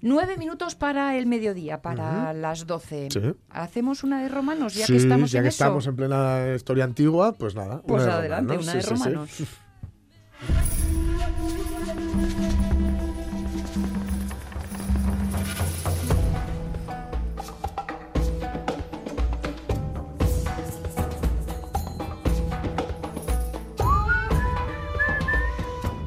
[0.00, 3.08] Nueve minutos para el mediodía, para las doce.
[3.10, 3.20] Sí.
[3.50, 5.64] ¿Hacemos una de romanos ya sí, que estamos ya en que eso?
[5.64, 7.82] estamos en plena historia antigua, pues nada.
[7.82, 8.94] Pues una de adelante, romanos, una de sí, sí.
[8.94, 9.30] romanos.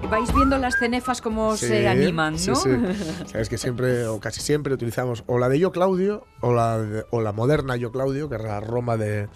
[0.10, 2.38] Vais viendo las cenefas como Sí, se animan, ¿no?
[2.38, 3.26] Sí, sí.
[3.32, 7.06] Sabes que siempre, o casi siempre, utilizamos o la de Yo Claudio o la, de-
[7.10, 9.28] o la moderna Yo Claudio, que es la Roma de,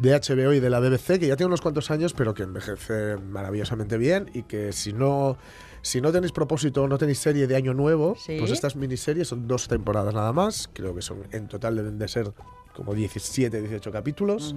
[0.00, 3.16] de HBO y de la BBC, que ya tiene unos cuantos años, pero que envejece
[3.16, 5.36] maravillosamente bien y que si no.
[5.82, 8.36] Si no tenéis propósito, no tenéis serie de año nuevo, Sí.
[8.38, 10.68] pues estas miniseries son dos temporadas nada más.
[10.74, 12.32] Creo que son en total deben de ser
[12.74, 14.54] como 17, 18 capítulos.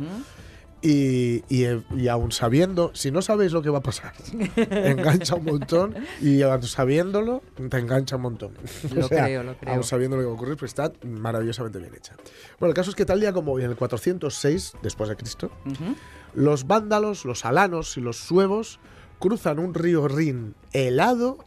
[0.85, 4.13] Y, y, eh, y aún sabiendo, si no sabéis lo que va a pasar,
[4.57, 8.51] engancha un montón y aún sabiéndolo, te engancha un montón.
[8.93, 9.73] Lo creo, lo creo.
[9.73, 12.15] Aún sabiendo lo que va a ocurrir, pues está maravillosamente bien hecha.
[12.59, 15.51] Bueno, el caso es que tal día como hoy, en el 406 después de Cristo,
[16.33, 18.81] los vándalos, los alanos y los suevos
[19.19, 21.37] cruzan un río Rin helado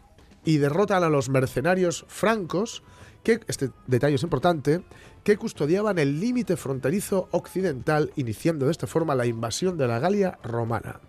[0.47, 2.82] y derrotan a los mercenarios francos,
[3.26, 4.84] que este detalle es importante,
[5.24, 10.38] que custodiaban el límite fronterizo occidental, iniciando de esta forma la invasión de la Galia
[10.44, 11.00] romana.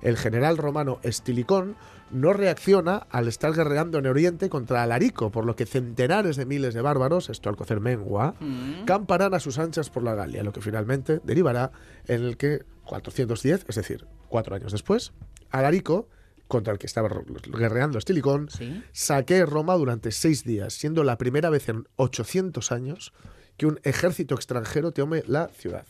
[0.00, 1.74] El general romano Estilicón
[2.12, 6.74] no reacciona al estar guerreando en Oriente contra Alarico, por lo que centenares de miles
[6.74, 8.36] de bárbaros, esto al cocer mengua,
[8.84, 11.72] camparán a sus anchas por la Galia, lo que finalmente derivará
[12.06, 15.12] en el que 410, es decir, cuatro años después,
[15.50, 16.06] Alarico,
[16.48, 17.08] contra el que estaba
[17.46, 18.82] guerreando Estilicón, Sí.
[18.92, 23.12] saquee Roma durante seis días, siendo la primera vez en 800 años
[23.56, 25.86] que un ejército extranjero tome la ciudad.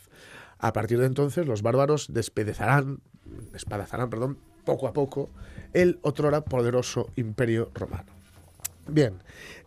[0.59, 3.01] A partir de entonces, los bárbaros despedazarán,
[3.53, 5.31] despedazarán, perdón, poco a poco,
[5.73, 8.07] el otrora poderoso imperio romano.
[8.87, 9.23] Bien,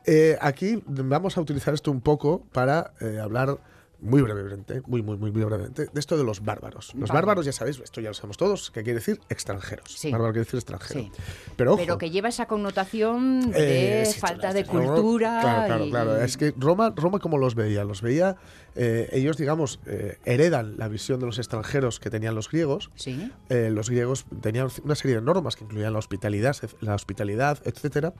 [0.06, 3.58] eh, aquí vamos a utilizar esto un poco para eh, hablar
[4.00, 6.93] muy brevemente, muy, muy, muy brevemente, de esto de los bárbaros.
[6.93, 7.18] Los Vale.
[7.20, 9.91] bárbaros, ya sabéis, esto ya lo sabemos todos, que quiere decir extranjeros.
[9.91, 10.12] Sí.
[10.12, 11.00] Bárbaro quiere decir extranjero.
[11.02, 11.12] Sí.
[11.56, 15.39] Pero ojo, Pero que lleva esa connotación de eh, sí, falta de cultura.
[15.41, 16.18] Claro, claro, y- claro.
[16.22, 18.36] Es que Roma, Roma como los veía, los veía,
[18.76, 22.91] eh, ellos, digamos, eh, heredan la visión de los extranjeros que tenían los griegos.
[22.95, 23.32] Sí.
[23.50, 28.14] Eh, los griegos tenían una serie de normas que incluían la hospitalidad, la hospitalidad, etcétera.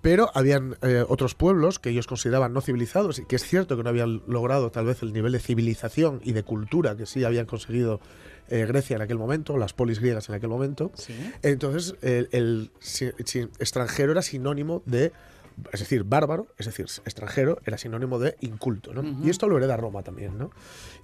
[0.00, 3.82] Pero habían eh, otros pueblos que ellos consideraban no civilizados y que es cierto que
[3.82, 7.46] no habían logrado tal vez el nivel de civilización y de cultura que sí habían
[7.46, 8.00] conseguido
[8.48, 10.90] eh, Grecia en aquel momento, las polis griegas en aquel momento.
[10.94, 11.12] Sí.
[11.42, 15.12] Entonces, el, el si- si- extranjero era sinónimo de,
[15.72, 19.02] es decir, bárbaro, es decir, extranjero era sinónimo de inculto, ¿no?
[19.24, 20.50] Y esto lo hereda Roma también, ¿no?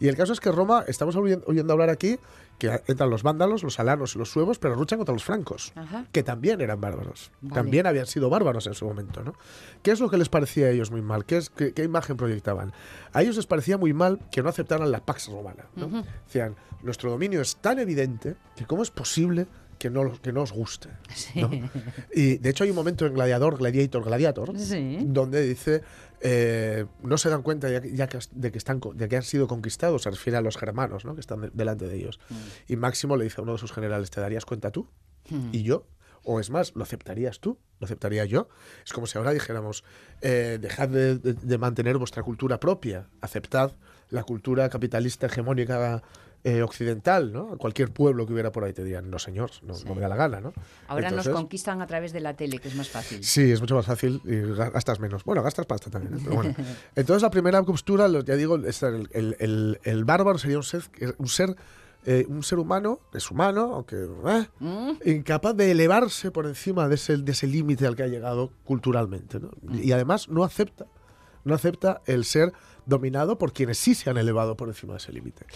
[0.00, 2.18] Y el caso es que Roma, estamos oyendo hablar aquí,
[2.58, 6.06] que entran los vándalos, los alanos y los suevos, pero luchan contra los francos, Ajá.
[6.12, 7.54] que también eran bárbaros, Vale.
[7.54, 9.34] también habían sido bárbaros en su momento, ¿no?
[9.82, 11.24] ¿Qué es lo que les parecía a ellos muy mal?
[11.24, 12.72] ¿Qué, es, qué, qué imagen proyectaban?
[13.12, 16.04] A ellos les parecía muy mal que no aceptaran la Pax Romana, ¿no?
[16.26, 19.46] Decían, nuestro dominio es tan evidente que cómo es posible
[19.78, 20.88] que no, que no os guste.
[21.34, 21.50] ¿no?
[22.14, 24.98] Y de hecho hay un momento en Gladiador, Gladiator, Gladiator, Sí.
[25.02, 25.82] donde dice
[26.26, 29.22] eh, no se dan cuenta ya, que- ya que, de, que están, de que han
[29.22, 31.14] sido conquistados, se refiere a los germanos ¿no?
[31.14, 32.18] que están de- delante de ellos.
[32.66, 34.88] Y Máximo le dice a uno de sus generales, ¿te darías cuenta tú?
[35.52, 35.86] ¿Y yo?
[36.22, 37.58] O es más, ¿lo aceptarías tú?
[37.78, 38.48] ¿Lo aceptaría yo?
[38.86, 39.84] Es como si ahora dijéramos,
[40.22, 43.72] eh, dejad de, de- de mantener vuestra cultura propia, aceptad
[44.08, 46.02] la cultura capitalista hegemónica
[46.44, 47.56] eh, occidental, ¿no?
[47.56, 50.16] Cualquier pueblo que hubiera por ahí te dirían, no señor, no, no me da la
[50.16, 50.52] gana, ¿no?
[50.88, 53.24] Ahora Entonces- nos conquistan a través de la tele, que es más fácil.
[53.24, 55.24] Sí, es mucho más fácil y ga- gastas menos.
[55.24, 56.20] Bueno, gastas pasta también, ¿eh?
[56.22, 56.54] pero bueno.
[56.94, 60.82] Entonces la primera postura, ya digo, es el, el- el- el bárbaro sería un ser,
[61.16, 61.56] un ser,
[62.04, 64.46] eh, un ser humano, es humano, aunque eh,
[65.14, 69.40] incapaz de elevarse por encima de ese, de ese límite al que ha llegado culturalmente.
[69.40, 69.50] ¿no?
[69.72, 70.84] Y además no acepta,
[71.44, 72.52] no acepta el ser
[72.86, 75.46] dominado por quienes sí se han elevado por encima de ese límite.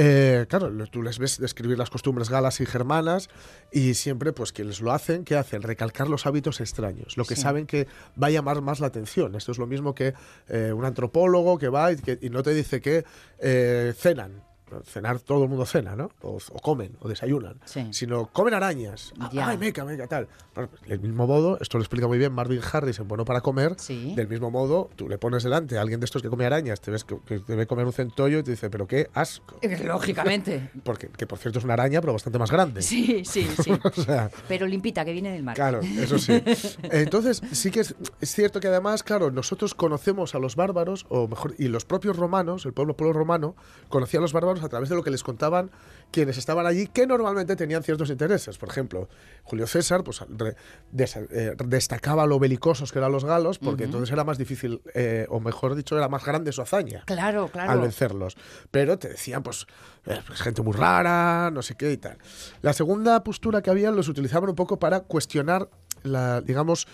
[0.00, 3.28] Eh, claro, tú les ves describir las costumbres galas y germanas
[3.72, 5.60] y siempre, pues, quienes lo hacen, ¿qué hacen?
[5.62, 7.42] Recalcar los hábitos extraños, lo que Sí.
[7.42, 7.88] saben que
[8.20, 9.34] va a llamar más la atención.
[9.34, 10.14] Esto es lo mismo que
[10.48, 13.04] eh, un antropólogo que va y, que- y no te dice que
[13.40, 14.44] eh, cenan.
[14.84, 16.10] Cenar todo el mundo cena, ¿no?
[16.22, 17.56] O, o comen, o desayunan.
[17.64, 17.88] Sí.
[17.92, 19.12] Sino comen arañas.
[19.18, 19.48] Ah, Ya.
[19.48, 20.28] Ay, meca, meca, tal.
[20.54, 23.40] Bueno, pues, del mismo modo, esto lo explica muy bien Marvin Harris en Bueno para
[23.40, 23.74] Comer.
[23.78, 24.14] Sí.
[24.14, 26.90] Del mismo modo, tú le pones delante a alguien de estos que come arañas, te
[26.90, 29.58] ves que, que te ve comer un centollo y te dice, pero qué asco.
[29.84, 30.70] Lógicamente.
[30.84, 32.82] Porque, que por cierto es una araña, pero bastante más grande.
[32.82, 33.72] Sí, sí, sí.
[33.82, 35.54] O sea, Pero limpita, que viene del mar.
[35.54, 36.42] Claro, eso sí.
[36.82, 41.28] Entonces, sí que es, es cierto que además, claro, nosotros conocemos a los bárbaros, o
[41.28, 43.54] mejor, y los propios romanos, el pueblo, pueblo romano,
[43.88, 45.70] conocía a los bárbaros a través de lo que les contaban
[46.10, 48.56] quienes estaban allí, que normalmente tenían ciertos intereses.
[48.58, 49.08] Por ejemplo,
[49.42, 50.56] Julio César pues, re-
[50.90, 55.26] des- eh, destacaba lo belicosos que eran los galos, porque entonces era más difícil, eh,
[55.28, 57.70] o mejor dicho, era más grande su hazaña Claro, claro.
[57.72, 58.36] al vencerlos.
[58.70, 59.66] Pero te decían, pues,
[60.06, 62.16] eh, pues, gente muy rara, no sé qué y tal.
[62.62, 65.68] La segunda postura que había los utilizaban un poco para cuestionar
[66.02, 66.86] la, digamos,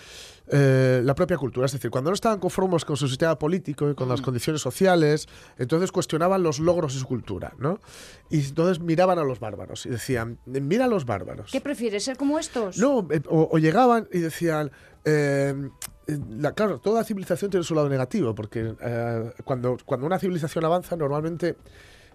[0.48, 1.66] eh, la propia cultura.
[1.66, 5.26] Es decir, cuando no estaban conformes con su sistema político y con las condiciones sociales,
[5.58, 7.80] entonces cuestionaban los logros de su cultura, ¿no?
[8.30, 11.50] Y entonces miraban a los bárbaros y decían, mira a los bárbaros.
[11.50, 12.76] ¿Qué prefieres, ser como estos?
[12.78, 14.70] No, eh, o, o llegaban y decían,
[15.06, 15.54] eh,
[16.28, 18.74] la- claro, toda civilización tiene su lado negativo, porque
[19.44, 21.56] cuando, cuando una civilización avanza, normalmente,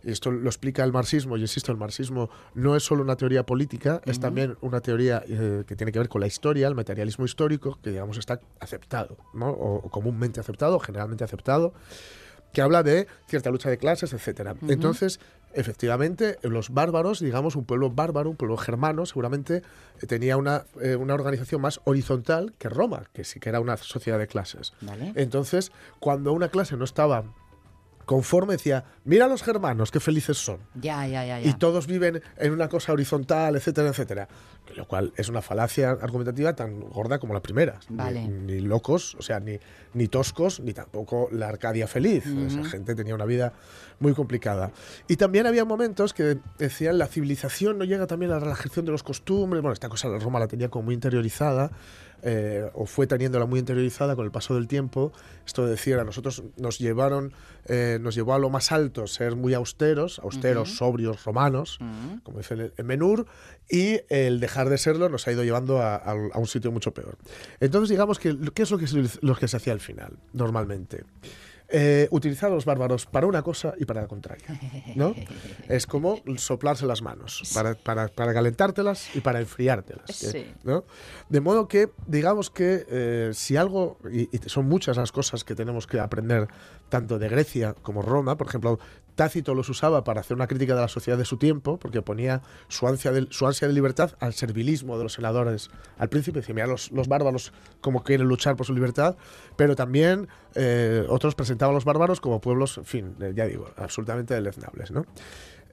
[0.03, 4.01] esto lo explica el marxismo, y insisto, el marxismo no es solo una teoría política,
[4.05, 7.77] es también una teoría eh, que tiene que ver con la historia, el materialismo histórico,
[7.81, 9.49] que digamos está aceptado, ¿no?
[9.49, 11.73] o, o comúnmente aceptado, o generalmente aceptado.
[12.51, 14.55] que habla de cierta lucha de clases, etcétera.
[14.67, 15.19] Entonces,
[15.53, 19.61] efectivamente, los bárbaros, digamos, un pueblo bárbaro, un pueblo germano, seguramente
[20.01, 23.77] eh, tenía una, eh, una organización más horizontal que Roma, que sí que era una
[23.77, 24.73] sociedad de clases.
[24.81, 25.13] Vale.
[25.15, 27.23] Entonces, cuando una clase no estaba
[28.09, 30.61] conforme, decía, mira a los germanos, qué felices son.
[30.73, 31.39] Ya, ya, ya.
[31.39, 31.47] ya.
[31.47, 34.27] Y todos viven en una cosa horizontal, etcétera, etcétera.
[34.79, 37.81] Lo cual es una falacia argumentativa tan gorda como la primera.
[37.89, 38.27] Ni- Vale.
[38.29, 39.59] Ni, locos, o sea, ni,
[39.93, 42.25] ni toscos, ni tampoco la Arcadia feliz.
[42.25, 43.51] Esa gente tenía una vida
[43.99, 44.71] muy complicada.
[45.09, 48.93] Y también había momentos que decían la civilización no llega también a la relajación de
[48.93, 49.61] los costumbres.
[49.61, 51.71] Bueno, esta cosa la Roma la tenía como muy interiorizada.
[52.21, 55.13] eh, o fue teniéndola muy interiorizada con el paso del tiempo.
[55.45, 57.31] Esto de decir, a nosotros nos llevaron,
[57.65, 61.79] eh, nos llevó a lo más alto ser muy austeros, austeros, sobrios, romanos,
[62.23, 63.25] como dice el Menur,
[63.69, 66.93] y el dejar de serlo nos ha ido llevando a, a- a un sitio mucho
[66.93, 67.17] peor.
[67.59, 71.03] Entonces, digamos que, ¿qué es lo que se, lo que se hacía al final, normalmente?
[71.71, 74.43] Eh, utilizar a los bárbaros para una cosa y para la contraria.
[74.95, 75.13] ¿no?
[75.69, 80.09] Es como soplarse las manos, para, para, para calentártelas y para enfriártelas.
[80.15, 80.51] Sí.
[80.63, 80.83] ¿no?
[81.29, 85.53] De modo que, digamos que eh, si algo, y, y son muchas las cosas que
[85.53, 86.47] tenemos que aprender,
[86.89, 88.79] tanto de Grecia como Roma, por ejemplo,
[89.19, 92.41] Tácito los usaba para hacer una crítica de la sociedad de su tiempo, porque ponía
[92.69, 96.55] su ansia de, su ansia de libertad al servilismo de los senadores al príncipe, decía,
[96.55, 97.51] mira, los, los bárbaros
[97.81, 99.17] como quieren luchar por su libertad,
[99.57, 103.69] pero también eh, otros presentaban a los bárbaros como pueblos, en fin, eh, ya digo,
[103.75, 105.05] absolutamente deleznables, ¿no?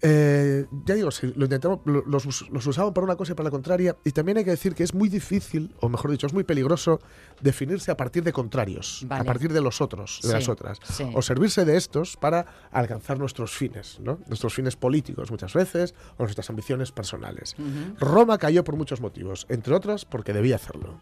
[0.03, 3.45] Eh, ya digo, si lo intentamos, lo- los, los usaban para una cosa y para
[3.47, 3.97] la contraria.
[4.05, 7.01] Y también hay que decir que es muy difícil, o mejor dicho, es muy peligroso
[7.41, 9.23] definirse a partir de contrarios, Vale.
[9.23, 10.79] a partir de los otros, de Sí, las otras.
[10.85, 11.11] sí.
[11.15, 14.19] O servirse de estos para alcanzar nuestros fines, ¿no?
[14.27, 17.57] Nuestros fines políticos muchas veces, o nuestras ambiciones personales.
[17.99, 21.01] Roma cayó por muchos motivos, entre otras porque debía hacerlo.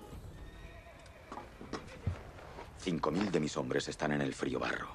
[2.78, 4.88] Cinco mil de mis hombres están en el frío barro.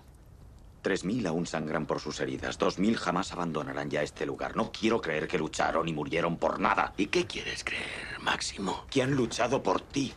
[0.82, 2.57] Tres mil aún sangran por sus heridas.
[2.57, 4.55] Dos mil jamás abandonarán ya este lugar.
[4.55, 6.93] No quiero creer que lucharon y murieron por nada.
[6.95, 8.86] ¿Y qué quieres creer, Máximo?
[8.89, 10.13] Que han luchado por ti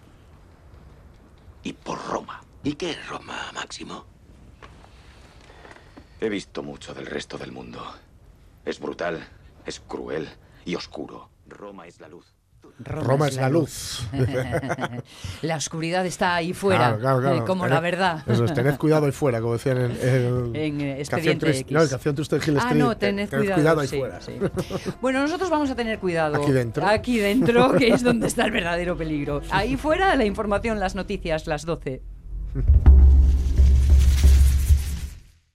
[1.65, 2.43] y por Roma.
[2.63, 4.05] ¿Y qué es Roma, Máximo?
[6.21, 7.85] He visto mucho del resto del mundo.
[8.65, 9.27] Es brutal,
[9.67, 10.29] es cruel
[10.65, 11.31] y oscuro.
[11.49, 12.33] Roma es la luz.
[12.79, 14.07] Roma, es la luz.
[15.43, 17.45] la oscuridad está ahí fuera, Claro, claro, claro.
[17.47, 18.23] como Tened- la verdad.
[18.27, 21.67] Eso es, tened cuidado ahí fuera, como decían en, en, En, eh, Expediente X.
[21.71, 22.79] No, en Canción Triste Hill Ah, Street.
[22.83, 23.81] no, tened, Tened cuidado.
[23.81, 24.21] ahí sí, fuera.
[24.21, 24.33] sí.
[25.01, 26.43] Bueno, nosotros vamos a tener cuidado.
[26.43, 26.87] Aquí dentro.
[26.87, 29.43] Aquí dentro, que es donde está el verdadero peligro.
[29.51, 32.03] Ahí fuera, la información, las noticias, las 12.